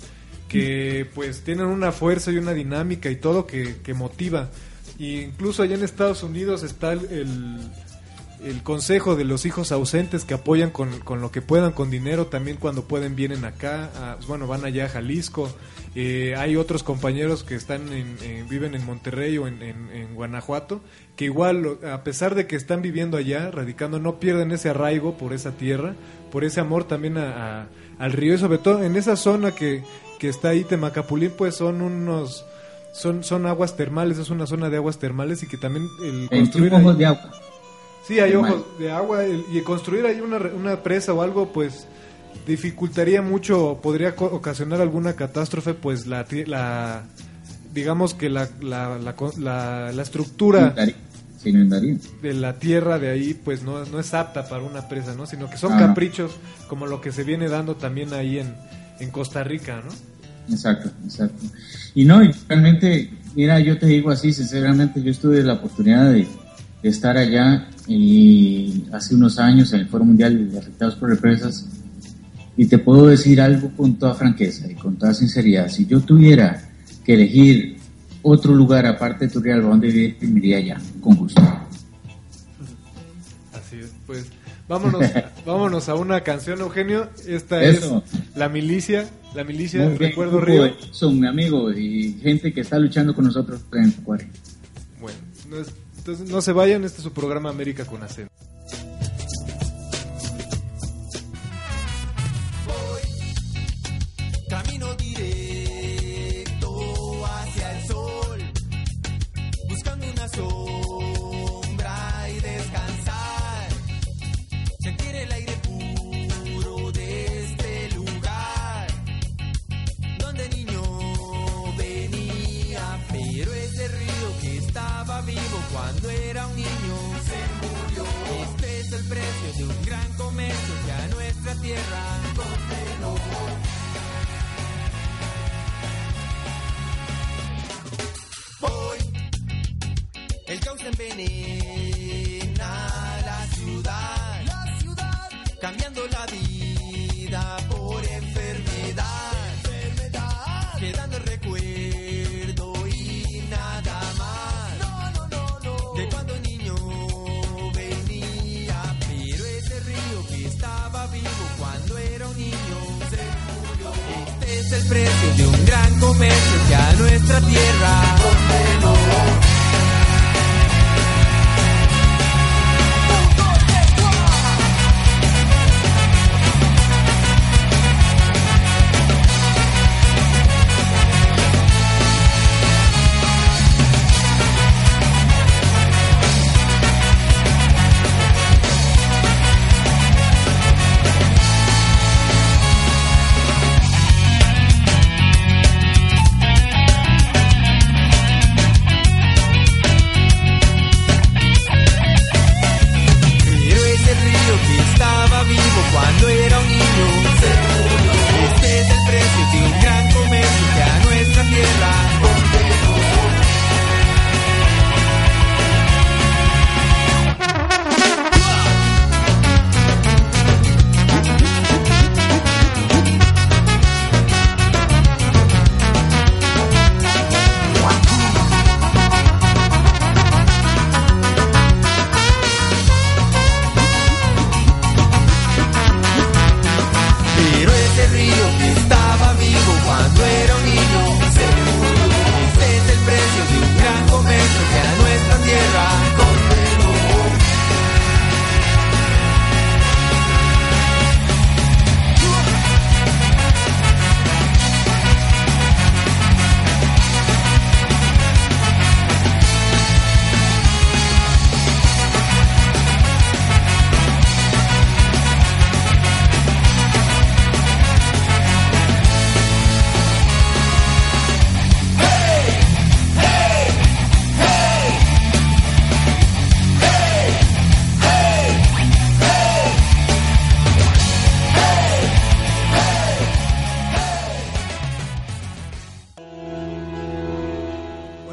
[0.48, 4.50] que pues tienen una fuerza y una dinámica y todo que, motiva.
[4.98, 7.58] Y incluso allá en Estados Unidos está el,
[8.44, 12.26] el consejo de los hijos ausentes que apoyan con, con lo que puedan, con dinero,
[12.26, 15.50] también cuando pueden vienen acá, a- bueno, van allá a Jalisco.
[15.94, 19.62] Eh, hay otros compañeros que están en, en- viven en Monterrey o en,
[20.14, 20.80] Guanajuato,
[21.16, 25.32] que igual, a pesar de que están viviendo allá, radicando, no pierden ese arraigo por
[25.32, 25.94] esa tierra,
[26.30, 29.82] por ese amor también a- al río y sobre todo en esa zona que,
[30.18, 32.44] que está ahí, Temacapulín, pues son unos...
[32.92, 36.72] Son, son aguas termales, es una zona de aguas termales y que también el construir
[36.72, 37.30] ojos ahí- de agua.
[38.08, 38.52] Sí, hay Termal.
[38.52, 41.86] ojos de agua el- y construir ahí una, una presa o algo, pues
[42.46, 46.24] dificultaría mucho, podría co- ocasionar alguna catástrofe, pues la,
[47.74, 50.74] digamos que la, la, la, la- estructura
[51.42, 51.96] Se inundaría.
[52.22, 55.26] de la tierra de ahí, pues no, no es apta para una presa, ¿no?
[55.26, 55.86] Sino que son Ah, no.
[55.88, 56.32] caprichos
[56.68, 58.54] como lo que se viene dando también ahí en,
[59.00, 59.92] en Costa Rica, ¿no?
[60.52, 61.44] Exacto, exacto.
[61.94, 66.26] Y no, y realmente, mira, yo te digo así, sinceramente, yo tuve la oportunidad de,
[66.82, 71.66] de estar allá y hace unos años en el Foro Mundial de Afectados por Represas
[72.56, 75.68] y te puedo decir algo con toda franqueza y con toda sinceridad.
[75.68, 76.62] Si yo tuviera
[77.04, 77.76] que elegir
[78.22, 81.40] otro lugar aparte de Turrialba donde vivir, me iría allá, con gusto.
[83.52, 84.26] Así es, pues
[84.66, 85.02] vámonos,
[85.46, 87.08] vámonos a una canción, Eugenio.
[87.26, 88.02] Esta Eso.
[88.04, 90.74] es La Milicia, La Milicia, Muy Recuerdo Río.
[90.90, 94.26] Son mi amigo y gente que está luchando con nosotros en Pecuario.
[95.00, 98.30] Bueno, no es- entonces no se vayan, este es su programa América con acento.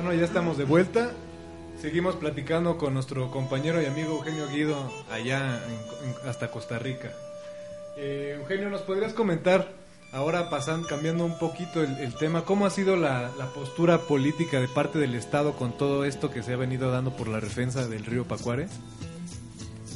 [0.04, 1.12] Bueno, ya estamos de vuelta.
[1.82, 4.76] Seguimos platicando con nuestro compañero y amigo Eugenio Guido
[5.10, 7.10] allá en- en- hasta Costa Rica.
[7.98, 9.70] Eh, Eugenio, ¿nos podrías comentar,
[10.12, 14.60] ahora pasando, cambiando un poquito el, el tema, cómo ha sido la, la postura política
[14.60, 17.88] de parte del Estado con todo esto que se ha venido dando por la defensa
[17.88, 18.68] del río Pacuare?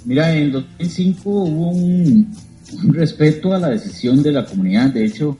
[0.06, 2.34] Mira, en 2005 hubo un,
[2.82, 4.88] un respeto a la decisión de la comunidad.
[4.92, 5.38] De hecho,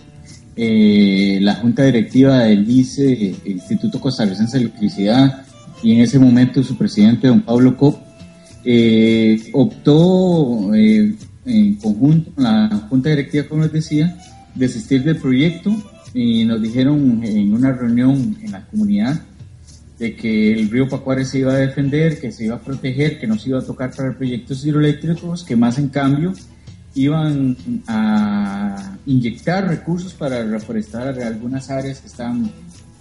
[0.58, 5.46] eh, la junta directiva del ICE, eh, Instituto Costarricense de Electricidad,
[5.84, 7.96] y en ese momento su presidente, don Pablo Cop,
[8.66, 14.18] eh, optó eh, en conjunto con la junta directiva, como les decía,
[14.56, 15.72] desistir del proyecto
[16.14, 19.22] y nos dijeron en una reunión en la comunidad
[20.00, 23.28] de que el río Pacuare se iba a defender, que se iba a proteger, que
[23.28, 26.34] no se iba a tocar para proyectos hidroeléctricos, que más en cambio
[26.98, 27.56] iban
[27.88, 32.52] a inyectar recursos para reforestar algunas áreas que están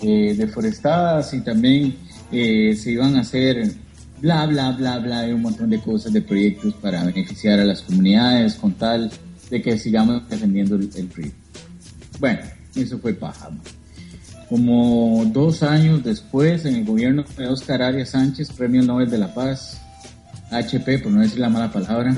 [0.02, 1.96] eh, deforestadas y también
[2.30, 3.72] eh, se iban a hacer
[4.20, 7.80] bla, bla, bla, bla, de un montón de cosas, de proyectos para beneficiar a las
[7.80, 9.10] comunidades con tal
[9.50, 11.32] de que sigamos defendiendo el, el río.
[12.20, 12.40] Bueno,
[12.74, 13.48] eso fue paja.
[14.50, 19.32] Como dos años después, en el gobierno de Oscar Arias Sánchez, Premio Nobel de la
[19.32, 19.80] Paz,
[20.50, 22.14] HP, por no decir la mala palabra,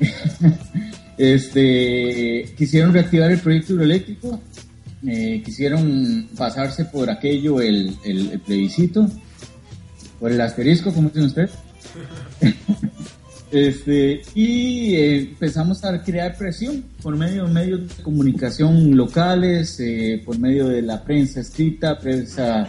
[1.22, 4.40] este, quisieron reactivar el proyecto hidroeléctrico,
[5.06, 9.08] eh, quisieron pasarse por aquello el, el, plebiscito,
[10.18, 11.50] por el asterisco, como dicen ustedes.
[13.52, 20.22] Este, y eh, empezamos a crear presión por medio de medios de comunicación locales, eh,
[20.24, 22.66] por medio de la prensa escrita, prensa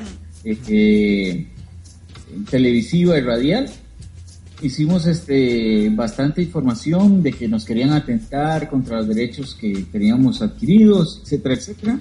[2.51, 3.69] televisiva y radial.
[4.63, 11.21] Hicimos este, bastante información de que nos querían atentar contra los derechos que teníamos adquiridos,
[11.23, 11.99] etcétera, etcétera.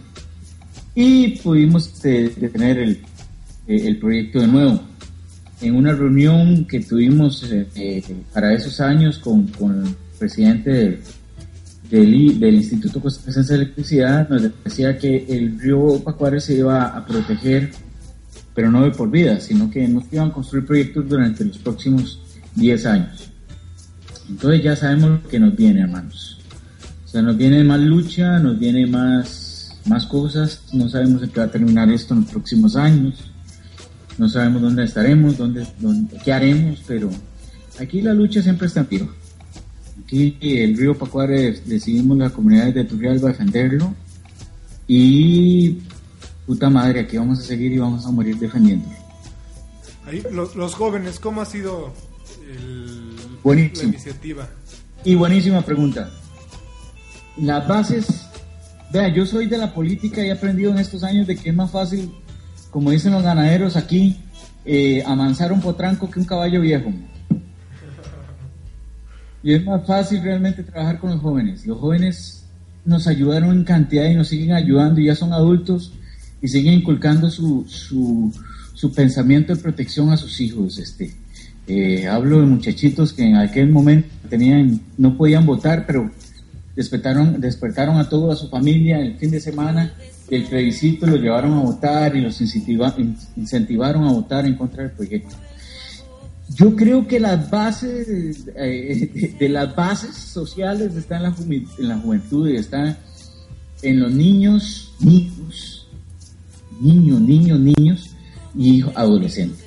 [0.94, 3.02] Y pudimos este, detener el,
[3.66, 4.80] el proyecto de nuevo
[5.62, 8.02] en una reunión que tuvimos eh, eh,
[8.32, 11.00] para esos años con, con el presidente del,
[11.90, 17.06] del, del Instituto Costarricense de Electricidad, nos decía que el río Pacuare se iba a
[17.06, 17.70] proteger,
[18.54, 22.20] pero no de por vida, sino que nos iban a construir proyectos durante los próximos
[22.54, 23.30] 10 años.
[24.28, 26.40] Entonces ya sabemos lo que nos viene, hermanos.
[27.04, 31.40] O sea, nos viene más lucha, nos viene más, más cosas, no sabemos en qué
[31.40, 33.32] va a terminar esto en los próximos años
[34.18, 37.10] no sabemos dónde estaremos, dónde, dónde, qué haremos, pero
[37.80, 39.08] aquí la lucha siempre está en pie.
[40.04, 43.94] Aquí el río Pacuare decidimos las comunidades de Turrialba defenderlo
[44.86, 45.78] y
[46.46, 48.94] puta madre, aquí vamos a seguir y vamos a morir defendiéndolo.
[50.04, 51.92] Ahí, los, los jóvenes, ¿cómo ha sido
[52.52, 53.82] el, Buenísimo.
[53.82, 54.48] la iniciativa?
[55.04, 56.10] Y buenísima pregunta.
[57.36, 58.26] Las bases,
[58.92, 61.54] vea, yo soy de la política y he aprendido en estos años de que es
[61.54, 62.12] más fácil
[62.72, 64.16] como dicen los ganaderos aquí,
[64.64, 66.90] eh, amansar un potranco que un caballo viejo.
[69.42, 71.66] Y es más fácil realmente trabajar con los jóvenes.
[71.66, 72.46] Los jóvenes
[72.86, 75.92] nos ayudaron en cantidad y nos siguen ayudando y ya son adultos
[76.40, 78.32] y siguen inculcando su, su,
[78.72, 80.78] su pensamiento de protección a sus hijos.
[80.78, 81.14] Este,
[81.66, 86.10] eh, hablo de muchachitos que en aquel momento tenían, no podían votar, pero
[86.74, 89.92] despertaron, despertaron a toda su familia el fin de semana
[90.32, 92.94] el plebiscito lo llevaron a votar y los incentiva,
[93.36, 95.36] incentivaron a votar en contra del proyecto.
[96.54, 101.88] Yo creo que las bases eh, de, las bases sociales están en la, ju en
[101.88, 102.96] la juventud y están
[103.82, 105.88] en los niños, niños,
[106.80, 108.10] niños, niños, niños
[108.56, 109.61] y adolescentes,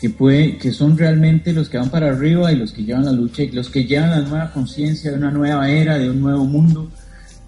[0.00, 3.12] que, puede, que son realmente los que van para arriba y los que llevan la
[3.12, 6.44] lucha y los que llevan la nueva conciencia de una nueva era, de un nuevo
[6.44, 6.90] mundo,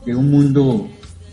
[0.04, 0.88] de un mundo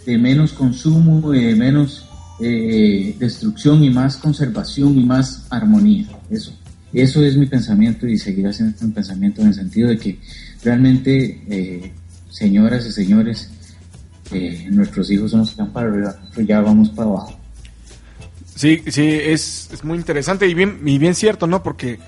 [0.06, 2.08] de menos consumo, de menos
[2.40, 6.08] eh, destrucción y más conservación y más armonía.
[6.30, 6.54] Eso,
[6.94, 10.20] eso es mi pensamiento y seguirá siendo mi pensamiento en el sentido de que
[10.64, 11.92] realmente, eh,
[12.30, 13.50] señoras y señores,
[14.32, 17.40] eh, nuestros hijos son los que van para arriba, nosotros ya vamos para abajo.
[18.58, 21.62] Sí, sí, es, es muy interesante y bien, y bien cierto, ¿no?
[21.62, 22.00] Porque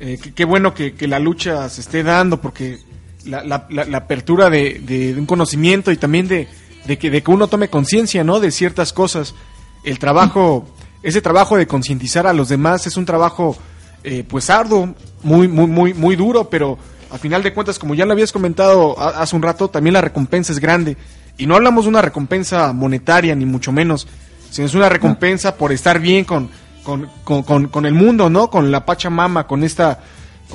[0.00, 2.80] eh, qué bueno que, que, la lucha se esté dando, porque
[3.24, 6.48] la, la, la, la apertura de, de, un conocimiento y también de,
[6.86, 8.40] de que, de que uno tome conciencia, ¿no?
[8.40, 9.36] De ciertas cosas.
[9.84, 10.66] El trabajo,
[11.04, 13.56] ese trabajo de concientizar a los demás es un trabajo,
[14.02, 16.78] eh, pues arduo, muy, muy, muy, muy duro, pero
[17.12, 20.52] a final de cuentas, como ya lo habías comentado hace un rato, también la recompensa
[20.52, 20.96] es grande.
[21.38, 24.08] Y no hablamos de una recompensa monetaria, ni mucho menos,
[24.52, 26.50] sino es una recompensa por estar bien con,
[26.84, 28.50] con, con, con, el mundo, ¿no?
[28.50, 30.00] Con la Pachamama, con esta,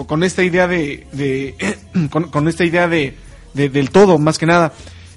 [0.05, 1.77] con, esta idea de, de
[2.11, 3.17] con, con, esta idea de,
[3.55, 4.71] de, del todo, más que nada.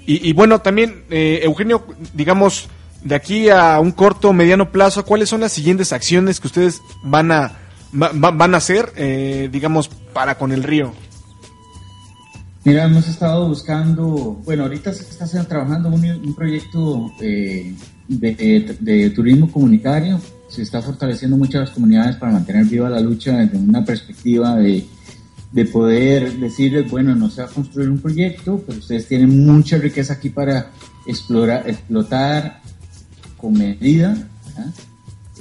[0.06, 2.70] Y, y bueno, también, eh, Eugenio, digamos,
[3.04, 7.32] de aquí a un corto, mediano plazo, ¿cuáles son las siguientes acciones que ustedes van
[7.32, 7.52] a,
[7.94, 10.94] va, van a hacer, eh, digamos, para con el río?
[12.64, 17.74] Mira, hemos estado buscando, bueno, ahorita se está trabajando un, un proyecto eh,
[18.18, 23.84] de, turismo comunitario, se está fortaleciendo muchas comunidades para mantener viva la lucha desde una
[23.84, 24.84] perspectiva de,
[25.52, 29.78] de poder decirles, bueno, no se va a construir un proyecto, pero ustedes tienen mucha
[29.78, 30.72] riqueza aquí para
[31.06, 32.60] explorar, explotar
[33.36, 34.16] con medida.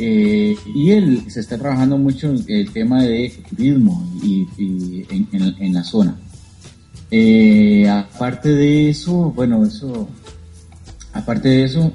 [0.02, 5.56] Eh, y él se está trabajando mucho el tema de turismo y, y en, en-
[5.60, 6.16] en la zona.
[7.12, 10.08] Eh, aparte de eso, bueno, eso,
[11.12, 11.92] aparte de eso,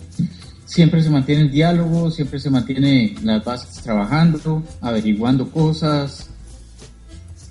[0.74, 6.28] siempre se mantiene el diálogo, siempre se mantiene las bases trabajando, averiguando cosas,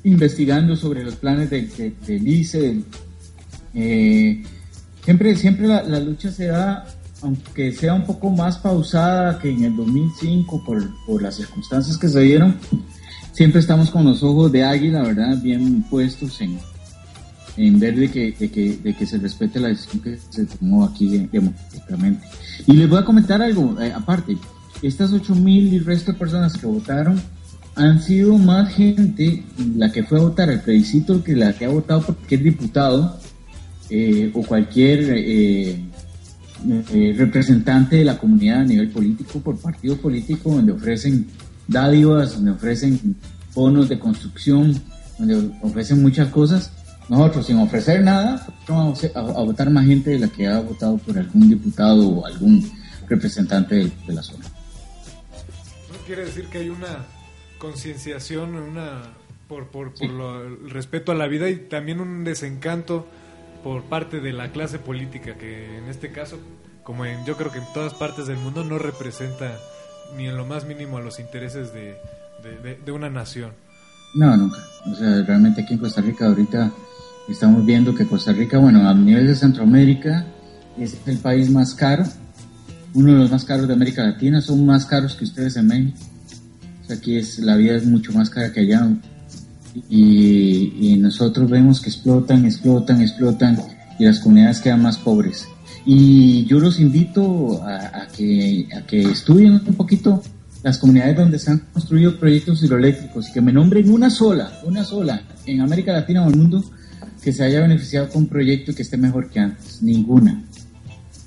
[0.04, 2.60] investigando sobre los planes de- de- del ICE.
[2.62, 2.86] del-
[3.76, 4.44] eh,
[5.06, 6.86] siempre siempre la, la lucha se da,
[7.22, 12.10] aunque sea un poco más pausada que en el 2005 por, por las circunstancias que
[12.10, 12.58] se dieron,
[13.32, 15.42] siempre estamos con los ojos de águila, ¿verdad?
[15.42, 16.60] Bien puestos en,
[17.58, 20.86] en ver de que, de, que, de que se respete la decisión que se tomó
[20.86, 22.26] aquí democráticamente.
[22.68, 24.38] Y les voy a comentar algo, eh, aparte,
[24.82, 27.22] estas 8 mil y resto de personas que votaron
[27.76, 29.44] han sido más gente
[29.76, 33.20] la que fue a votar al plebiscito que la que ha votado por cualquier diputado
[33.90, 35.80] eh, o cualquier eh,
[36.66, 41.28] eh, representante de la comunidad a nivel político por partido político donde ofrecen
[41.68, 43.16] dádivas, donde ofrecen
[43.54, 44.74] bonos de construcción,
[45.18, 46.72] donde ofrecen muchas cosas.
[47.10, 50.98] Nosotros sin ofrecer nada vamos a, a votar más gente de la que ha votado
[50.98, 52.72] por algún diputado o algún
[53.10, 54.46] representante de, de la zona.
[54.46, 57.06] ¿No quiere decir que hay una
[57.58, 59.02] concienciación, una
[59.48, 63.08] por, por, por lo- el respeto a la vida y también un desencanto
[63.64, 66.40] por parte de la clase política que en este caso,
[66.84, 69.58] como en, yo creo que en todas partes del mundo, no representa
[70.18, 71.96] ni en lo más mínimo a los intereses de,
[72.44, 73.52] de- de- de una nación.
[74.16, 74.58] No, nunca.
[74.92, 76.72] O sea, realmente aquí en Costa Rica ahorita
[77.28, 80.26] estamos viendo que Costa Rica, bueno, a nivel de Centroamérica,
[80.78, 82.04] es el país más caro,
[82.94, 85.98] uno de los más caros de América Latina, son más caros que ustedes en México.
[86.84, 88.88] O sea, aquí es, la vida es mucho más cara que allá.
[89.90, 93.58] Y, y nosotros vemos que explotan, explotan, explotan
[93.98, 95.48] y las comunidades quedan más pobres.
[95.86, 100.22] Y yo los invito a, a que, a que estudien un poquito
[100.62, 104.84] las comunidades donde se han construido proyectos hidroeléctricos y que me nombren una sola, una
[104.84, 106.64] sola en América Latina o el mundo
[107.24, 109.82] que se haya beneficiado con un proyecto que esté mejor que antes.
[109.82, 110.44] Ninguna.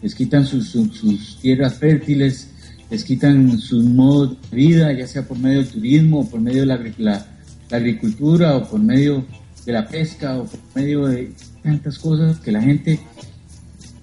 [0.02, 2.48] Les quitan sus, tierras fértiles,
[2.90, 6.60] les quitan sus modos de vida, ya sea por medio del turismo, o por medio
[6.60, 7.26] de la, la-
[7.70, 9.24] agricultura, o por medio
[9.64, 11.32] de la pesca, o por medio de
[11.62, 13.00] tantas cosas que la gente...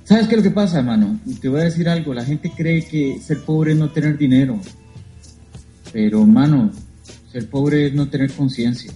[0.03, 1.17] ¿Sabes qué es lo que pasa, hermano?
[1.39, 4.59] Te voy a decir algo, la gente cree que ser pobre es no tener dinero,
[5.93, 6.71] pero, hermano,
[7.31, 8.91] ser pobre es no tener conciencia,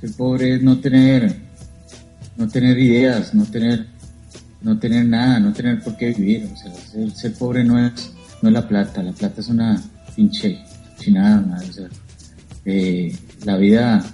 [0.00, 1.36] ser pobre es no tener,
[2.36, 3.86] no tener ideas, no tener
[4.62, 6.48] no tener nada, no tener por qué vivir.
[6.52, 8.12] O sea, ser, ser pobre no es,
[8.42, 9.82] no es la plata, la plata es una
[10.14, 10.62] pinche
[10.98, 11.40] chinada.
[11.40, 11.88] madre, o sea,
[12.64, 14.04] eh, la vida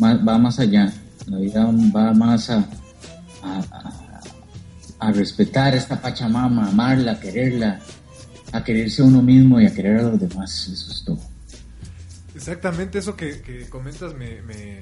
[0.00, 0.92] va más allá,
[1.26, 2.58] la vida va más a,
[3.42, 4.20] a, a-
[5.00, 7.80] a respetar esta Pachamama, a amarla, a quererla,
[8.52, 10.68] a quererse a uno mismo y a querer a los demás.
[10.72, 11.18] Eso es todo.
[12.36, 14.80] Exactamente eso que, que comentas me, me-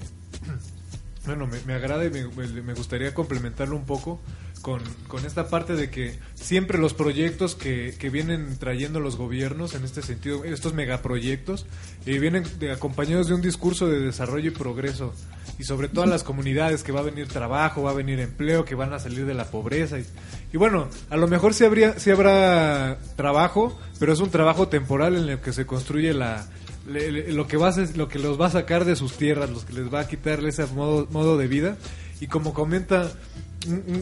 [1.26, 2.24] bueno, me, me agrada y me,
[2.62, 4.20] me- gustaría complementarlo un poco
[4.62, 9.74] con, con esta parte de que siempre los proyectos que, que vienen trayendo los gobiernos,
[9.74, 11.66] en este sentido, estos megaproyectos,
[12.06, 15.12] eh, vienen de- acompañados de un discurso de desarrollo y progreso.
[15.58, 18.64] Y sobre todo a las comunidades, que va a venir trabajo, va a venir empleo,
[18.64, 19.98] que van a salir de la pobreza.
[19.98, 20.04] Y,
[20.52, 25.16] y bueno, a lo mejor sí, habría, sí habrá trabajo, pero es un trabajo temporal
[25.16, 26.46] en el que se construye la,
[26.86, 29.50] le- lo que va a ser- lo que los va a sacar de sus tierras,
[29.50, 31.76] los que les va a quitarle ese modo, modo de vida.
[32.20, 33.10] Y como comenta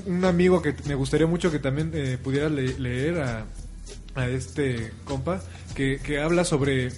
[0.06, 3.46] un, amigo que me gustaría mucho que también eh, pudiera le- leer a,
[4.14, 5.40] a este compa,
[5.74, 6.88] que, que habla sobre,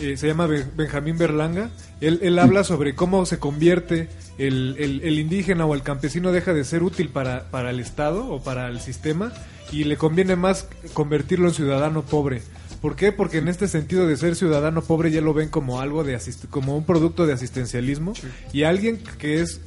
[0.00, 1.70] eh, se llama Ben- Benjamín Berlanga,
[2.00, 4.08] él, él habla sobre cómo se convierte
[4.38, 8.26] el, el- el indígena o el campesino deja de ser útil para, para el Estado
[8.26, 9.32] o para el sistema
[9.70, 12.42] y le conviene más convertirlo en ciudadano pobre.
[12.80, 13.12] ¿Por qué?
[13.12, 16.48] Porque en este sentido de ser ciudadano pobre ya lo ven como algo de asist-
[16.48, 18.14] como un producto de asistencialismo
[18.52, 19.60] y alguien que es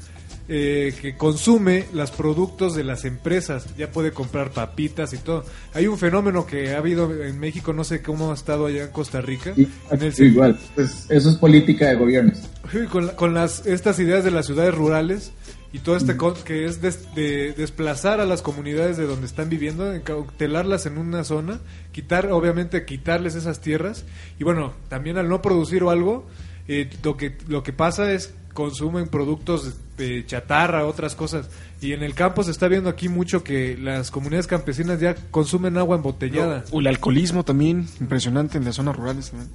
[0.49, 5.45] eh, que consume los productos de las empresas, ya puede comprar papitas y todo.
[5.73, 8.89] Hay un fenómeno que ha habido en México, no sé cómo ha estado allá en
[8.91, 12.39] Costa Rica, Y- en el igual, pues eso es política de gobiernos.
[12.69, 15.31] Sí, con, la- con las estas ideas de las ciudades rurales
[15.73, 16.15] y todo este
[16.45, 21.23] que es des- de desplazar a las comunidades de donde están viviendo, encautelarlas en una
[21.25, 21.59] zona,
[21.91, 24.05] quitar, obviamente quitarles esas tierras
[24.39, 26.25] y bueno, también al no producir algo,
[26.67, 31.49] eh, lo que lo que pasa es consumen productos de chatarra, otras cosas
[31.81, 35.75] y en el campo se está viendo aquí mucho que las comunidades campesinas ya consumen
[35.77, 36.63] agua embotellada.
[36.71, 39.49] O el alcoholismo también, impresionante en las zonas rurales también.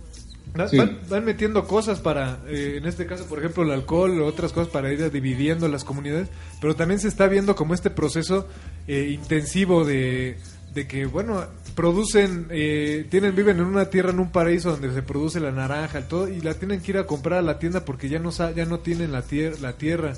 [0.66, 0.78] Sí.
[0.78, 4.52] Van, van metiendo cosas para, eh, en este caso, por ejemplo, el alcohol o otras
[4.52, 6.28] cosas para ir dividiendo las comunidades,
[6.60, 8.48] pero también se está viendo como este proceso
[8.88, 10.38] eh, intensivo de,
[10.74, 11.44] de que, bueno,
[11.76, 16.08] producen, eh, tienen, viven en una tierra, en un paraíso donde se produce la naranja,
[16.08, 18.64] todo, y la tienen que ir a comprar a la tienda porque ya no, ya
[18.64, 20.14] no tienen la, tier- la tierra.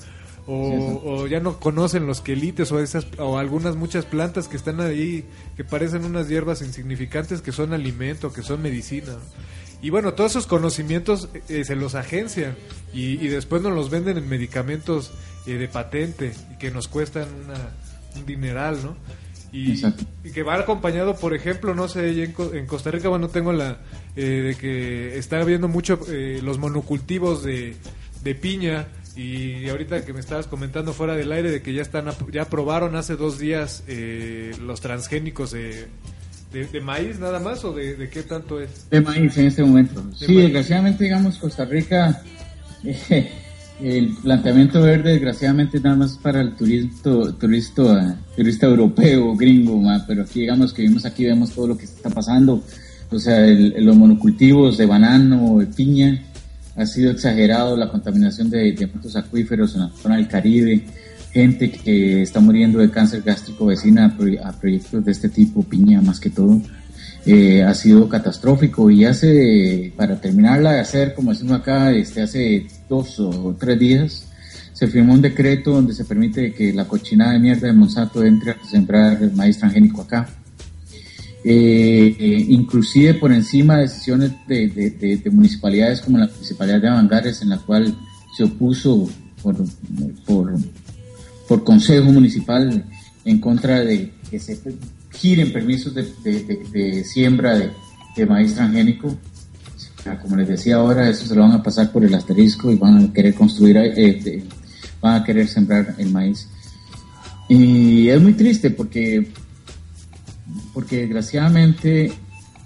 [0.46, 4.80] O, o ya no conocen los quelites o esas o algunas muchas plantas que están
[4.80, 5.24] ahí
[5.56, 9.12] que parecen unas hierbas insignificantes que son alimento que son medicina
[9.82, 12.56] y bueno, todos esos conocimientos eh, se los agencian
[12.92, 15.12] y, y después nos los venden en medicamentos
[15.46, 17.70] eh, de patente y que nos cuestan una-
[18.16, 18.96] un dineral, ¿no?
[19.52, 19.72] Y,
[20.24, 23.78] y que va acompañado, por ejemplo, no sé, en, en Costa Rica, bueno, tengo la
[24.14, 27.74] eh, de que está habiendo mucho eh, los monocultivos de,
[28.22, 32.06] de piña y ahorita que me estabas comentando fuera del aire de que ya están
[32.30, 35.86] ya aprobaron hace dos días eh, los transgénicos de,
[36.52, 39.62] de, de maíz nada más o de, de qué tanto es de maíz en este
[39.62, 40.02] momento.
[40.02, 40.42] De sí, maíz.
[40.44, 42.22] desgraciadamente, digamos, Costa Rica,
[42.84, 43.30] eh,
[43.82, 50.22] el planteamiento verde, desgraciadamente, nada más para el turista, turista, turista europeo, gringo, ma, pero
[50.22, 52.62] aquí, digamos, que vimos aquí, vemos todo lo que está pasando.
[53.10, 56.22] O sea, el- los monocultivos de banano, de piña,
[56.76, 60.84] ha sido exagerado la contaminación de, de acuíferos en la zona del Caribe,
[61.32, 65.62] gente que está muriendo de cáncer gástrico vecina a, proy- a proyectos de este tipo,
[65.62, 66.60] piña más que todo,
[67.26, 72.66] eh, ha sido catastrófico y hace, para terminarla de hacer, como decimos acá, este, hace
[72.88, 74.26] dos o tres días,
[74.72, 78.52] se firmó un decreto donde se permite que la cochinada de mierda de Monsanto entre
[78.52, 80.26] a sembrar maíz transgénico acá.
[81.42, 86.80] Eh, eh, inclusive por encima de decisiones de, de- de- de municipalidades como la municipalidad
[86.82, 87.94] de Avangares, en la cual
[88.36, 89.08] se opuso
[89.42, 89.56] por,
[91.50, 92.84] por consejo municipal
[93.24, 94.56] en contra de que se
[95.10, 96.04] giren permisos de,
[96.72, 97.58] de- siembra
[98.14, 99.18] de, maíz transgénico.
[100.22, 103.04] Como les decía ahora, eso se lo van a pasar por el asterisco y van
[103.04, 103.90] a querer construir, eh,
[104.22, 104.44] de-
[105.00, 106.46] van a querer sembrar el maíz.
[107.48, 109.26] Y es muy triste porque
[110.72, 112.12] porque desgraciadamente,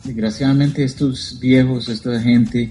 [0.04, 2.70] desgraciadamente estos viejos, esta gente,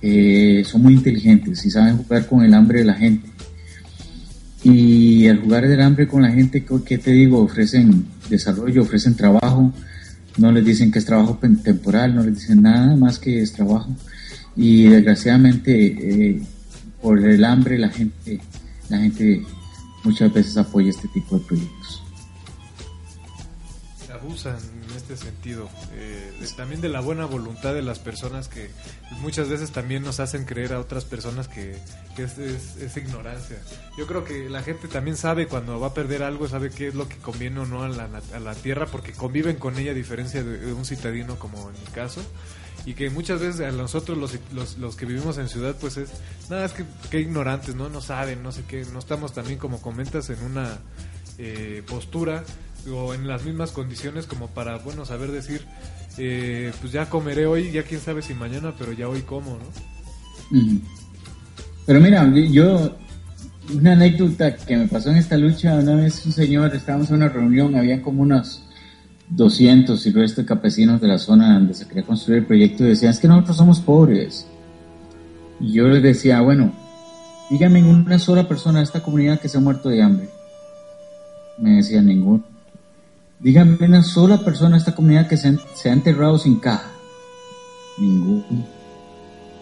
[0.00, 3.28] eh, son muy inteligentes y saben jugar con el hambre de la gente.
[4.64, 7.40] Y al jugar del hambre con la gente, ¿qué- ¿qué te digo?
[7.42, 9.72] Ofrecen desarrollo, ofrecen trabajo,
[10.38, 13.90] no les dicen que es trabajo temporal, no les dicen nada más que es trabajo.
[14.56, 15.72] Y desgraciadamente,
[16.30, 16.42] eh,
[17.00, 18.40] por el hambre, la gente,
[18.88, 19.42] la gente
[20.04, 22.01] muchas veces apoya este tipo de proyectos.
[24.22, 28.70] Abusan en este sentido eh, también de la buena voluntad de las personas que
[29.20, 31.76] muchas veces también nos hacen creer a otras personas que,
[32.16, 33.58] es, ignorancia.
[33.98, 36.94] Yo creo que la gente también sabe cuando va a perder algo sabe qué es
[36.94, 39.94] lo que conviene o no a la, a la tierra porque conviven con ella a
[39.94, 42.22] diferencia de, un citadino como en mi caso
[42.84, 46.10] y que muchas veces a nosotros los, los, los que vivimos en ciudad pues es
[46.50, 49.80] nada es que, que ignorantes no no saben no sé qué no estamos también como
[49.80, 50.78] comentas en una
[51.38, 52.44] eh, postura
[52.90, 55.64] o en las mismas condiciones como para bueno saber decir
[56.18, 59.92] eh, pues ya comeré hoy ya quién sabe si mañana pero ya hoy como no.
[61.86, 62.96] Pero mira, yo,
[63.74, 67.28] una anécdota que me pasó en esta lucha, una vez un señor, estábamos en una
[67.28, 68.62] reunión, había como unos
[69.30, 72.88] 200 y resto de campesinos de la zona donde se quería construir el proyecto y
[72.88, 74.46] decían, es que nosotros somos pobres.
[75.58, 76.72] Y yo les decía, bueno,
[77.50, 80.28] díganme una sola persona de esta comunidad que se ha muerto de hambre.
[81.58, 82.44] Me decían, ninguno.
[83.42, 86.92] Díganme una sola persona de esta comunidad que se, ha enterrado sin caja.
[87.98, 88.44] Ninguno.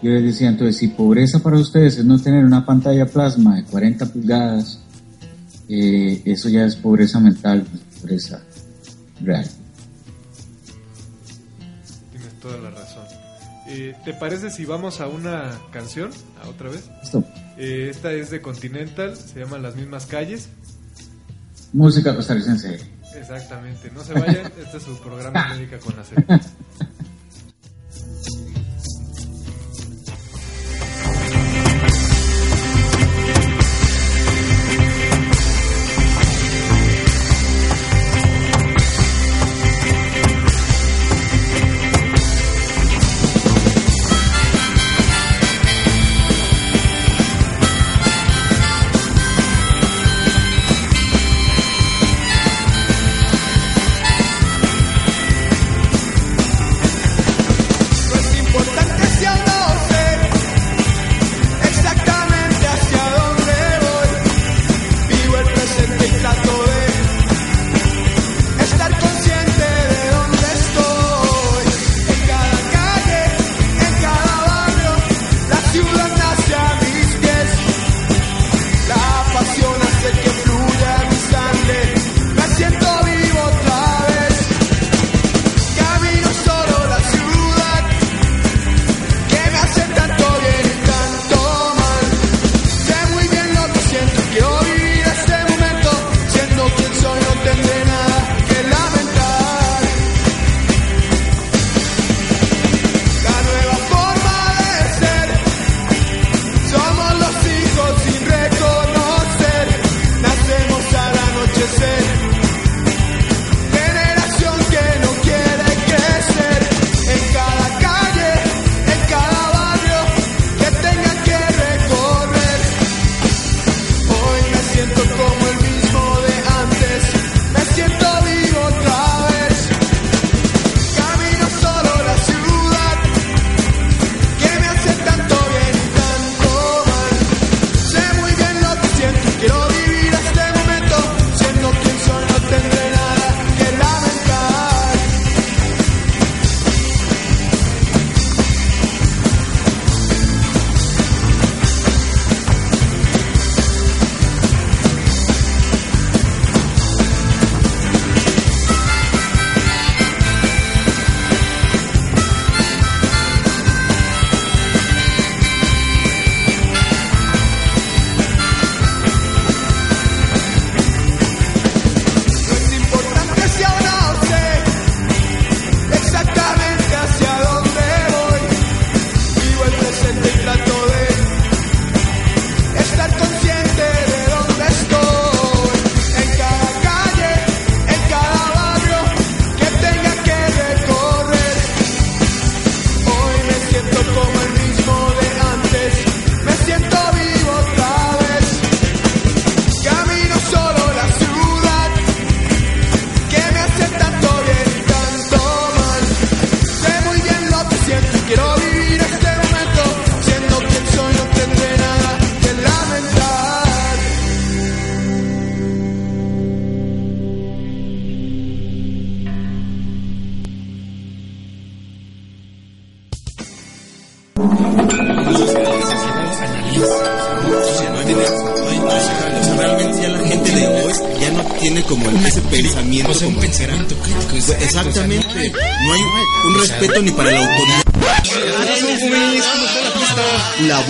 [0.03, 3.63] Yo les decía entonces, si pobreza para ustedes es no tener una pantalla plasma de
[3.65, 4.79] 40 pulgadas,
[5.67, 7.65] eh, eso ya es pobreza mental,
[7.99, 8.43] pobreza
[9.19, 9.47] real.
[12.11, 13.05] tienes toda la razón
[13.67, 16.11] Eh, ¿te parece si vamos a una canción
[16.43, 16.89] a otra vez?
[17.57, 20.49] Eh, esta es de Continental se llama Las mismas calles
[21.73, 23.00] Música costarricense.
[23.15, 23.91] Exactamente.
[23.91, 26.39] No se vayan este es su programa América con acento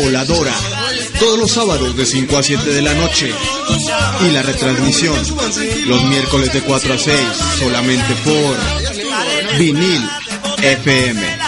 [0.02, 0.56] Voladora
[1.20, 3.32] todos los sábados de 5 a 7 de la noche.
[4.28, 5.16] Y la retransmisión
[5.86, 7.16] los miércoles de 4 a 6
[7.60, 10.04] solamente por Vinil
[10.64, 11.41] FM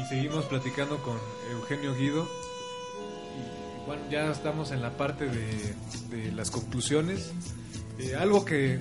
[0.00, 1.16] y seguimos platicando con
[1.52, 2.26] Eugenio Guido.
[3.86, 5.74] Y ya estamos en la parte de,
[6.10, 7.30] de las conclusiones.
[7.98, 8.80] Eh, algo que,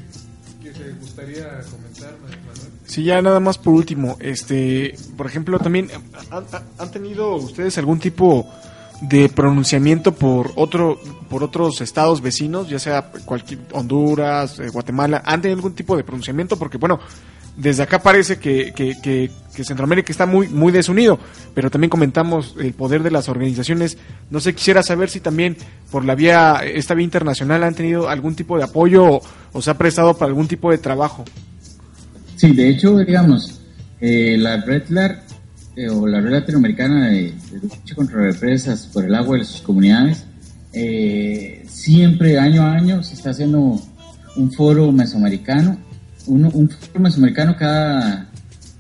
[0.61, 2.71] que te gustaría comentar, Ma- Manuel.
[2.85, 5.89] Sí, ya nada más por último, este, por ejemplo, también
[6.77, 8.47] han tenido ustedes algún tipo
[9.01, 15.41] de pronunciamiento por otro, por otros estados vecinos, ya sea cualquier Honduras, eh, Guatemala, han
[15.41, 16.99] tenido algún tipo de pronunciamiento porque bueno,
[17.57, 21.19] desde acá parece que, que, que- que Centroamérica está muy, muy desunido,
[21.53, 23.97] pero también comentamos el poder de las organizaciones.
[24.29, 25.57] No sé, quisiera saber si también
[25.91, 29.19] por la vía, esta vía internacional han tenido algún tipo de apoyo
[29.51, 31.25] o, se ha prestado para algún tipo de trabajo.
[32.37, 33.59] Sí, de hecho, digamos,
[33.99, 35.21] eh, la red LAR
[35.75, 39.59] eh, o la red latinoamericana de, de lucha contra represas por el agua de sus
[39.59, 40.25] comunidades,
[40.71, 43.81] eh, siempre año a año se está haciendo
[44.37, 45.77] un foro mesoamericano,
[46.27, 48.29] uno- un foro mesoamericano cada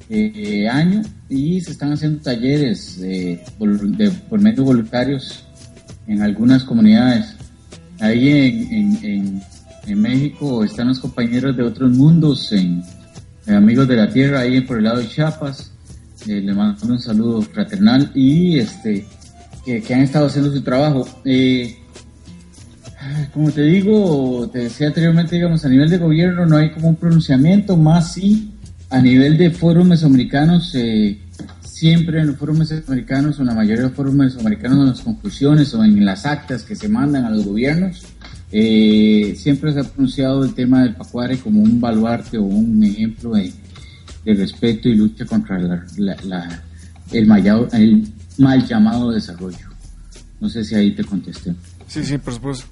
[0.09, 5.45] eh, año y se están haciendo talleres eh, de- por medio voluntarios
[6.07, 7.35] en algunas comunidades.
[7.99, 9.41] Ahí en, en- en-
[9.87, 12.83] en México están los compañeros de otros mundos, en,
[13.47, 15.71] Amigos de la Tierra, ahí por el lado de Chiapas.
[16.27, 19.05] Eh, les mando un saludo fraternal y este
[19.65, 21.07] que, que han estado haciendo su trabajo.
[21.25, 21.75] Eh,
[23.33, 26.95] como te digo, te decía anteriormente, digamos, a nivel de gobierno no hay como un
[26.95, 28.51] pronunciamiento, más sí
[28.89, 31.19] a nivel de foros mesoamericanos, eh,
[31.63, 35.01] siempre en los foros mesoamericanos, o en la mayoría de los foros mesoamericanos, en las
[35.01, 38.03] conclusiones o en las actas que se mandan a los gobiernos,
[38.51, 43.31] eh, siempre se ha pronunciado el tema del Pacuare como un baluarte o un ejemplo
[43.33, 43.51] de,
[44.25, 46.61] respeto y lucha contra la- la- la-
[47.11, 47.27] el,
[47.73, 49.67] el mal llamado desarrollo.
[50.39, 51.53] No sé si ahí te contesté.
[51.87, 52.65] Sí, sí, por supuesto.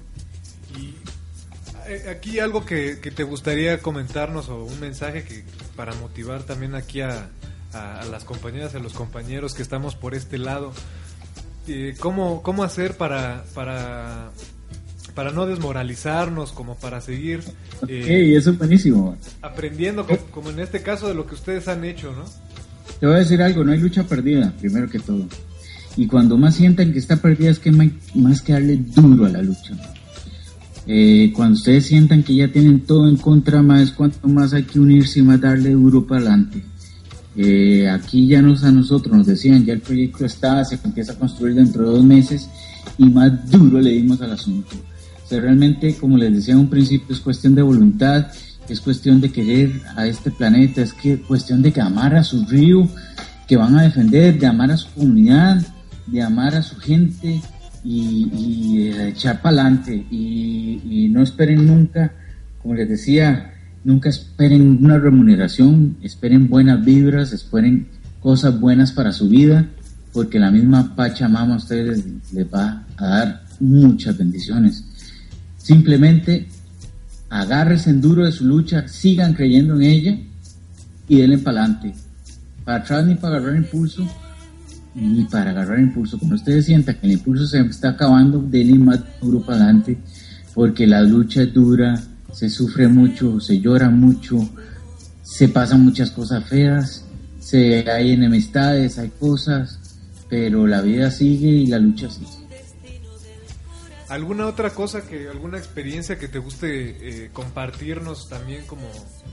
[1.90, 5.42] Eh, Aquí algo que, que te gustaría comentarnos o un mensaje que
[5.76, 7.28] para motivar también aquí a,
[7.72, 10.72] a- a las compañeras, a los compañeros que estamos por este lado.
[11.66, 14.30] Eh, ¿cómo, ¿Cómo hacer para, para,
[15.14, 17.40] para no desmoralizarnos, como para seguir
[17.88, 19.16] eh, eso es buenísimo.
[19.42, 22.24] aprendiendo, co- como, en este caso de lo que ustedes han hecho, ¿no?
[22.98, 25.26] Te voy a decir algo, no hay lucha perdida, primero que todo.
[25.96, 27.72] Y cuando más sientan que está perdida es que
[28.14, 29.74] más que darle duro a la lucha.
[30.86, 34.80] Eh, cuando ustedes sientan que ya tienen todo en contra, más cuanto más hay que
[34.80, 36.62] unirse y más darle duro para adelante.
[37.36, 41.18] Eh, aquí ya nos a nosotros nos decían, ya el proyecto está, se empieza a
[41.18, 42.48] construir dentro de dos meses
[42.98, 44.76] y más duro le dimos al asunto.
[45.24, 48.26] O sea, realmente, como les decía en un principio, es cuestión de voluntad,
[48.68, 52.44] es cuestión de querer a este planeta, es que cuestión de que amar a su
[52.46, 52.88] río,
[53.46, 55.64] que van a defender, de amar a su comunidad,
[56.06, 57.40] de amar a su gente
[57.84, 60.06] y, y de echar para adelante.
[60.10, 62.12] Y, y no esperen nunca,
[62.62, 63.54] como les decía,
[63.84, 67.88] nunca esperen una remuneración, esperen buenas vibras, esperen
[68.20, 69.66] cosas buenas para su vida,
[70.12, 74.84] porque la misma Pachamama a ustedes les va a dar muchas bendiciones.
[75.56, 76.48] Simplemente
[77.28, 80.18] agárrense en duro de su lucha, sigan creyendo en ella
[81.08, 81.94] y denle para adelante.
[82.64, 84.06] Para atrás ni para agarrar impulso,
[84.94, 86.18] ni para agarrar impulso.
[86.18, 89.98] Cuando ustedes sientan que el impulso se está acabando, denle más duro para adelante,
[90.54, 92.00] porque la lucha es dura,
[92.32, 94.48] se sufre mucho, se llora mucho,
[95.22, 97.04] se pasan muchas cosas feas,
[97.38, 99.78] se, hay enemistades, hay cosas,
[100.28, 102.40] pero la vida sigue y la lucha sigue.
[104.08, 108.82] ¿Alguna otra cosa, que alguna experiencia que te guste eh, compartirnos también como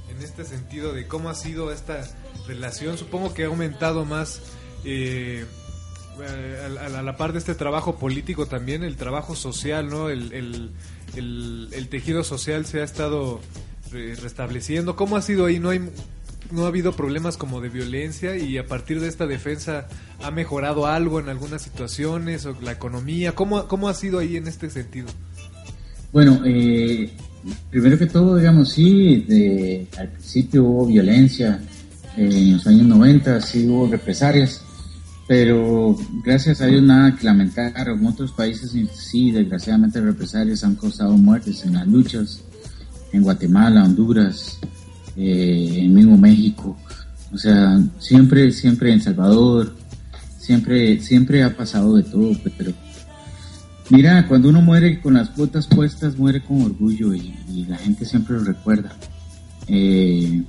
[0.08, 2.04] en este sentido de cómo ha sido esta
[2.48, 2.96] relación?
[2.96, 4.40] Supongo que ha aumentado más
[4.86, 5.46] eh,
[6.20, 10.10] a, a- la par de este trabajo político también el trabajo social, ¿no?
[10.10, 10.72] El, el-
[11.90, 13.40] tejido social se ha estado
[13.92, 14.96] re- restableciendo.
[14.96, 15.60] ¿Cómo ha sido ahí?
[15.60, 15.82] ¿No hay
[16.50, 19.88] no ha habido problemas como de violencia y a partir de esta defensa
[20.24, 23.34] ha mejorado algo en algunas situaciones o la economía?
[23.36, 25.08] ¿Cómo, cómo ha sido ahí en este sentido?
[26.14, 27.12] Bueno, eh,
[27.70, 31.60] primero que todo, digamos, sí, de- al principio hubo violencia,
[32.16, 34.64] eh, en los años 90 sí hubo represalias,
[35.28, 37.74] pero gracias a Dios nada que lamentar.
[37.76, 42.42] En otros países sí, desgraciadamente represalias han causado muertes en las luchas,
[43.12, 44.58] en Guatemala, Honduras,
[45.16, 46.78] eh, en mismo México.
[47.34, 49.76] O sea, siempre, siempre en Salvador,
[50.40, 52.72] siempre, siempre ha pasado de todo, pero
[53.90, 58.06] mira, cuando uno muere con las botas puestas, muere con orgullo y, y la gente
[58.06, 58.96] siempre lo recuerda.
[59.68, 60.44] Eh,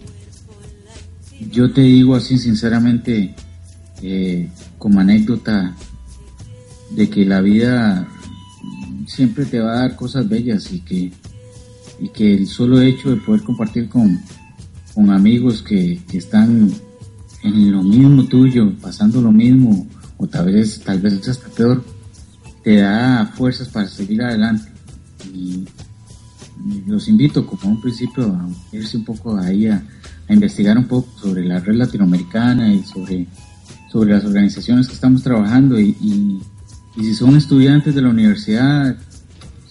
[1.51, 3.35] yo te digo así sinceramente,
[4.03, 4.49] eh,
[4.79, 5.75] como anécdota,
[6.91, 8.09] de que la vida
[9.07, 11.13] siempre te va a dar cosas bellas y que,
[12.01, 14.21] y que el solo hecho de poder compartir con,
[14.95, 16.73] con amigos que, que están
[17.43, 21.85] en lo mismo tuyo, pasando lo mismo, o tal vez, tal vez hasta peor,
[22.63, 24.71] te da fuerzas para seguir adelante.
[25.33, 25.65] Y,
[26.87, 29.81] los invito, como un principio, a irse un poco ahí a
[30.29, 33.27] investigar un poco sobre la red latinoamericana y sobre,
[33.91, 36.41] sobre las organizaciones que estamos trabajando y,
[36.97, 38.97] si son estudiantes de la universidad,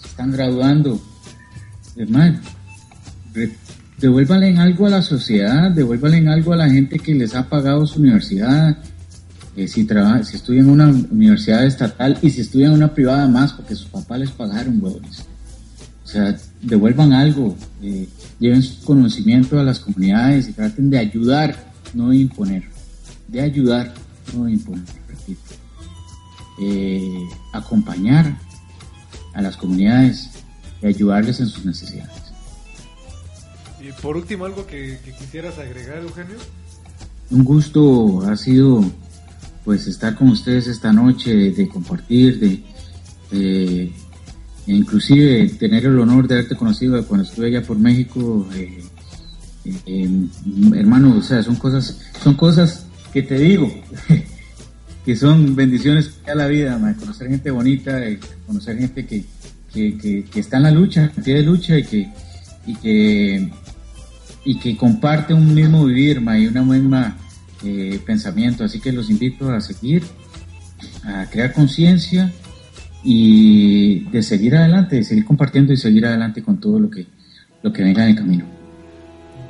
[0.02, 0.98] están graduando,
[3.34, 3.54] re-
[4.00, 8.00] devuélvanle algo a la sociedad, devuélvanle algo a la gente que les ha pagado su
[8.00, 8.78] universidad,
[9.56, 13.26] eh, si, trabaja, si estudian en una universidad estatal y si estudian en una privada
[13.28, 15.24] más porque sus papás les pagaron, huevones.
[16.04, 18.08] O sea, devuelvan algo, eh,
[18.38, 21.54] lleven su conocimiento a las comunidades y traten de ayudar,
[21.92, 22.62] no de imponer.
[23.26, 23.92] De ayudar,
[24.32, 25.40] de imponer, repito.
[26.60, 28.36] Eh, acompañar
[29.34, 30.30] a las comunidades
[30.82, 32.10] y ayudarles en sus necesidades.
[33.80, 36.36] Y por último, algo que, que quisieras agregar, Eugenio.
[37.30, 38.84] Un gusto ha sido
[39.64, 42.64] pues estar con ustedes esta noche, de compartir, de,
[43.30, 43.92] de-
[44.66, 48.82] e inclusive tener el honor de haberte conocido cuando estuve allá por México, eh,
[49.64, 50.28] eh, eh,
[50.74, 53.72] hermano, o sea, son cosas, son cosas que te digo,
[55.04, 59.24] que son bendiciones a la vida, conocer gente bonita, eh, conocer gente que,
[59.72, 62.08] que, que, está en la lucha, en de lucha y que,
[62.66, 63.50] y que,
[64.44, 67.16] y que comparte un mismo vivir ma, y una misma
[67.64, 68.64] eh, pensamiento.
[68.64, 70.02] Así que los invito a seguir,
[71.04, 72.32] a crear conciencia
[73.02, 77.06] y de seguir adelante, de seguir compartiendo y seguir adelante con todo lo que,
[77.62, 78.44] lo que venga en el camino.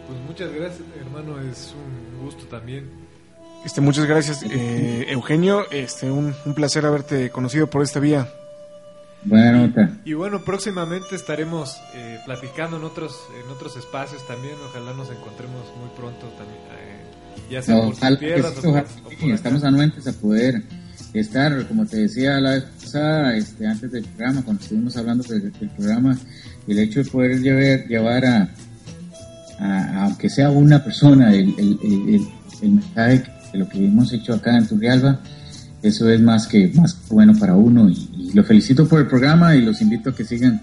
[0.07, 1.41] Pues muchas gracias, hermano.
[1.41, 3.08] Es un gusto también.
[3.65, 5.71] Este, muchas gracias, eh, Eugenio.
[5.71, 8.29] Este, un, un placer haberte conocido por esta vía.
[9.25, 9.91] Buena nota.
[10.05, 14.55] Y bueno, próximamente estaremos eh, platicando en otros en otros espacios también.
[14.71, 16.61] Ojalá nos encontremos muy pronto también.
[16.79, 19.25] eh, ya sea por Ojalá sus que tierras sí, o por- ojalá o que por
[19.27, 19.35] acá.
[19.35, 20.63] estamos anuentes a poder
[21.15, 25.53] estar, como te decía la vez pasada, este, antes del programa, cuando estuvimos hablando del,
[25.53, 26.17] del programa,
[26.69, 28.49] el hecho de poder llevar, llevar a,
[29.59, 32.29] a- aunque sea una persona, el, el, el- el-
[32.63, 33.23] el mensaje
[33.53, 35.21] de lo que hemos hecho acá en Turrialba,
[35.83, 39.55] eso es más que más bueno para uno y, y lo felicito por el programa
[39.55, 40.61] y los invito a que sigan,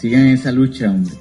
[0.00, 1.14] sigan esa lucha, hombre.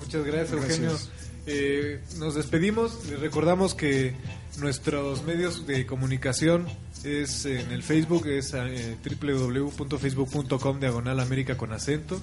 [0.00, 0.78] Muchas gracias, Gracias.
[0.78, 1.16] Eugenio.
[1.46, 3.06] Eh, nos despedimos.
[3.08, 4.14] Les recordamos que
[4.58, 6.66] nuestros medios de comunicación
[7.04, 12.20] es en el Facebook, es eh, www.facebook.com diagonal América con acento.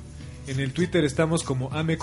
[0.48, 1.98] En el Twitter estamos como ame.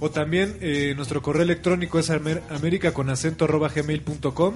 [0.00, 4.54] O también eh, nuestro correo electrónico es amer- americaconacento.gmail.com.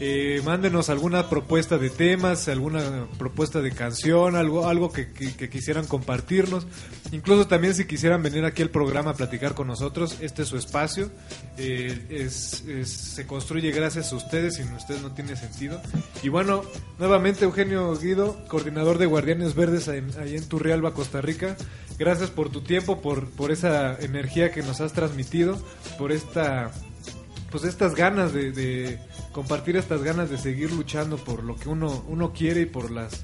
[0.00, 6.66] Eh, mándenos alguna propuesta de temas, alguna propuesta de canción, algo, algo que, quisieran compartirnos.
[7.12, 10.56] Incluso también si quisieran venir aquí al programa a platicar con nosotros, este es su
[10.56, 11.10] espacio.
[11.58, 15.80] Eh, se construye gracias a ustedes, sin ustedes no tiene sentido.
[16.22, 16.62] Y bueno,
[16.98, 21.56] nuevamente Eugenio Guido, coordinador de Guardianes Verdes ahí en Turrialba, Costa Rica.
[21.98, 25.56] Gracias por tu tiempo, por, por esa energía que nos has transmitido,
[25.96, 26.72] por esta
[27.54, 28.98] pues estas ganas de, de
[29.30, 33.20] compartir estas ganas de seguir luchando por lo que uno uno quiere y por las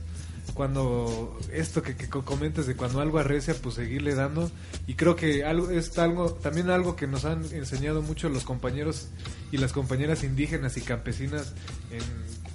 [0.54, 4.48] cuando esto que, que co- comentes de cuando algo arrecia pues seguirle dando
[4.86, 9.08] y creo que algo es algo también algo que nos han enseñado mucho los compañeros
[9.50, 11.52] y las compañeras indígenas y campesinas
[11.90, 12.02] en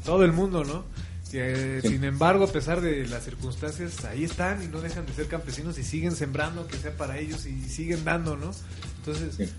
[0.06, 0.86] todo el mundo no
[1.30, 1.90] que Sí.
[1.90, 5.78] sin embargo a pesar de las circunstancias ahí están y no dejan de ser campesinos
[5.78, 8.52] y siguen sembrando que sea para ellos y siguen dando no
[9.00, 9.54] entonces Sí.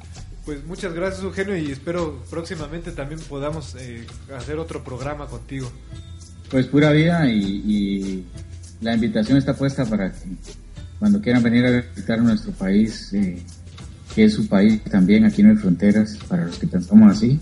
[0.47, 5.71] Pues muchas gracias Eugenio y espero próximamente también podamos eh, hacer otro programa contigo.
[6.51, 8.27] Pues pura vida y, y
[8.81, 10.29] la invitación está puesta para que
[10.99, 13.43] cuando quieran venir a visitar nuestro país, eh,
[14.15, 17.39] que es su país también, aquí no hay fronteras, para los que pensamos así,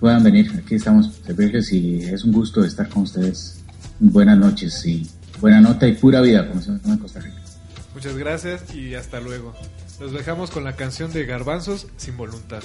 [0.00, 0.50] puedan venir.
[0.56, 3.60] Aquí estamos servirles y es un gusto estar con ustedes.
[4.00, 5.08] Buenas noches y
[5.40, 7.36] buena nota y pura vida, como se llama en Costa Rica.
[7.94, 9.54] Muchas gracias y hasta luego.
[10.02, 12.64] Los dejamos con la canción de Garbanzos sin voluntad.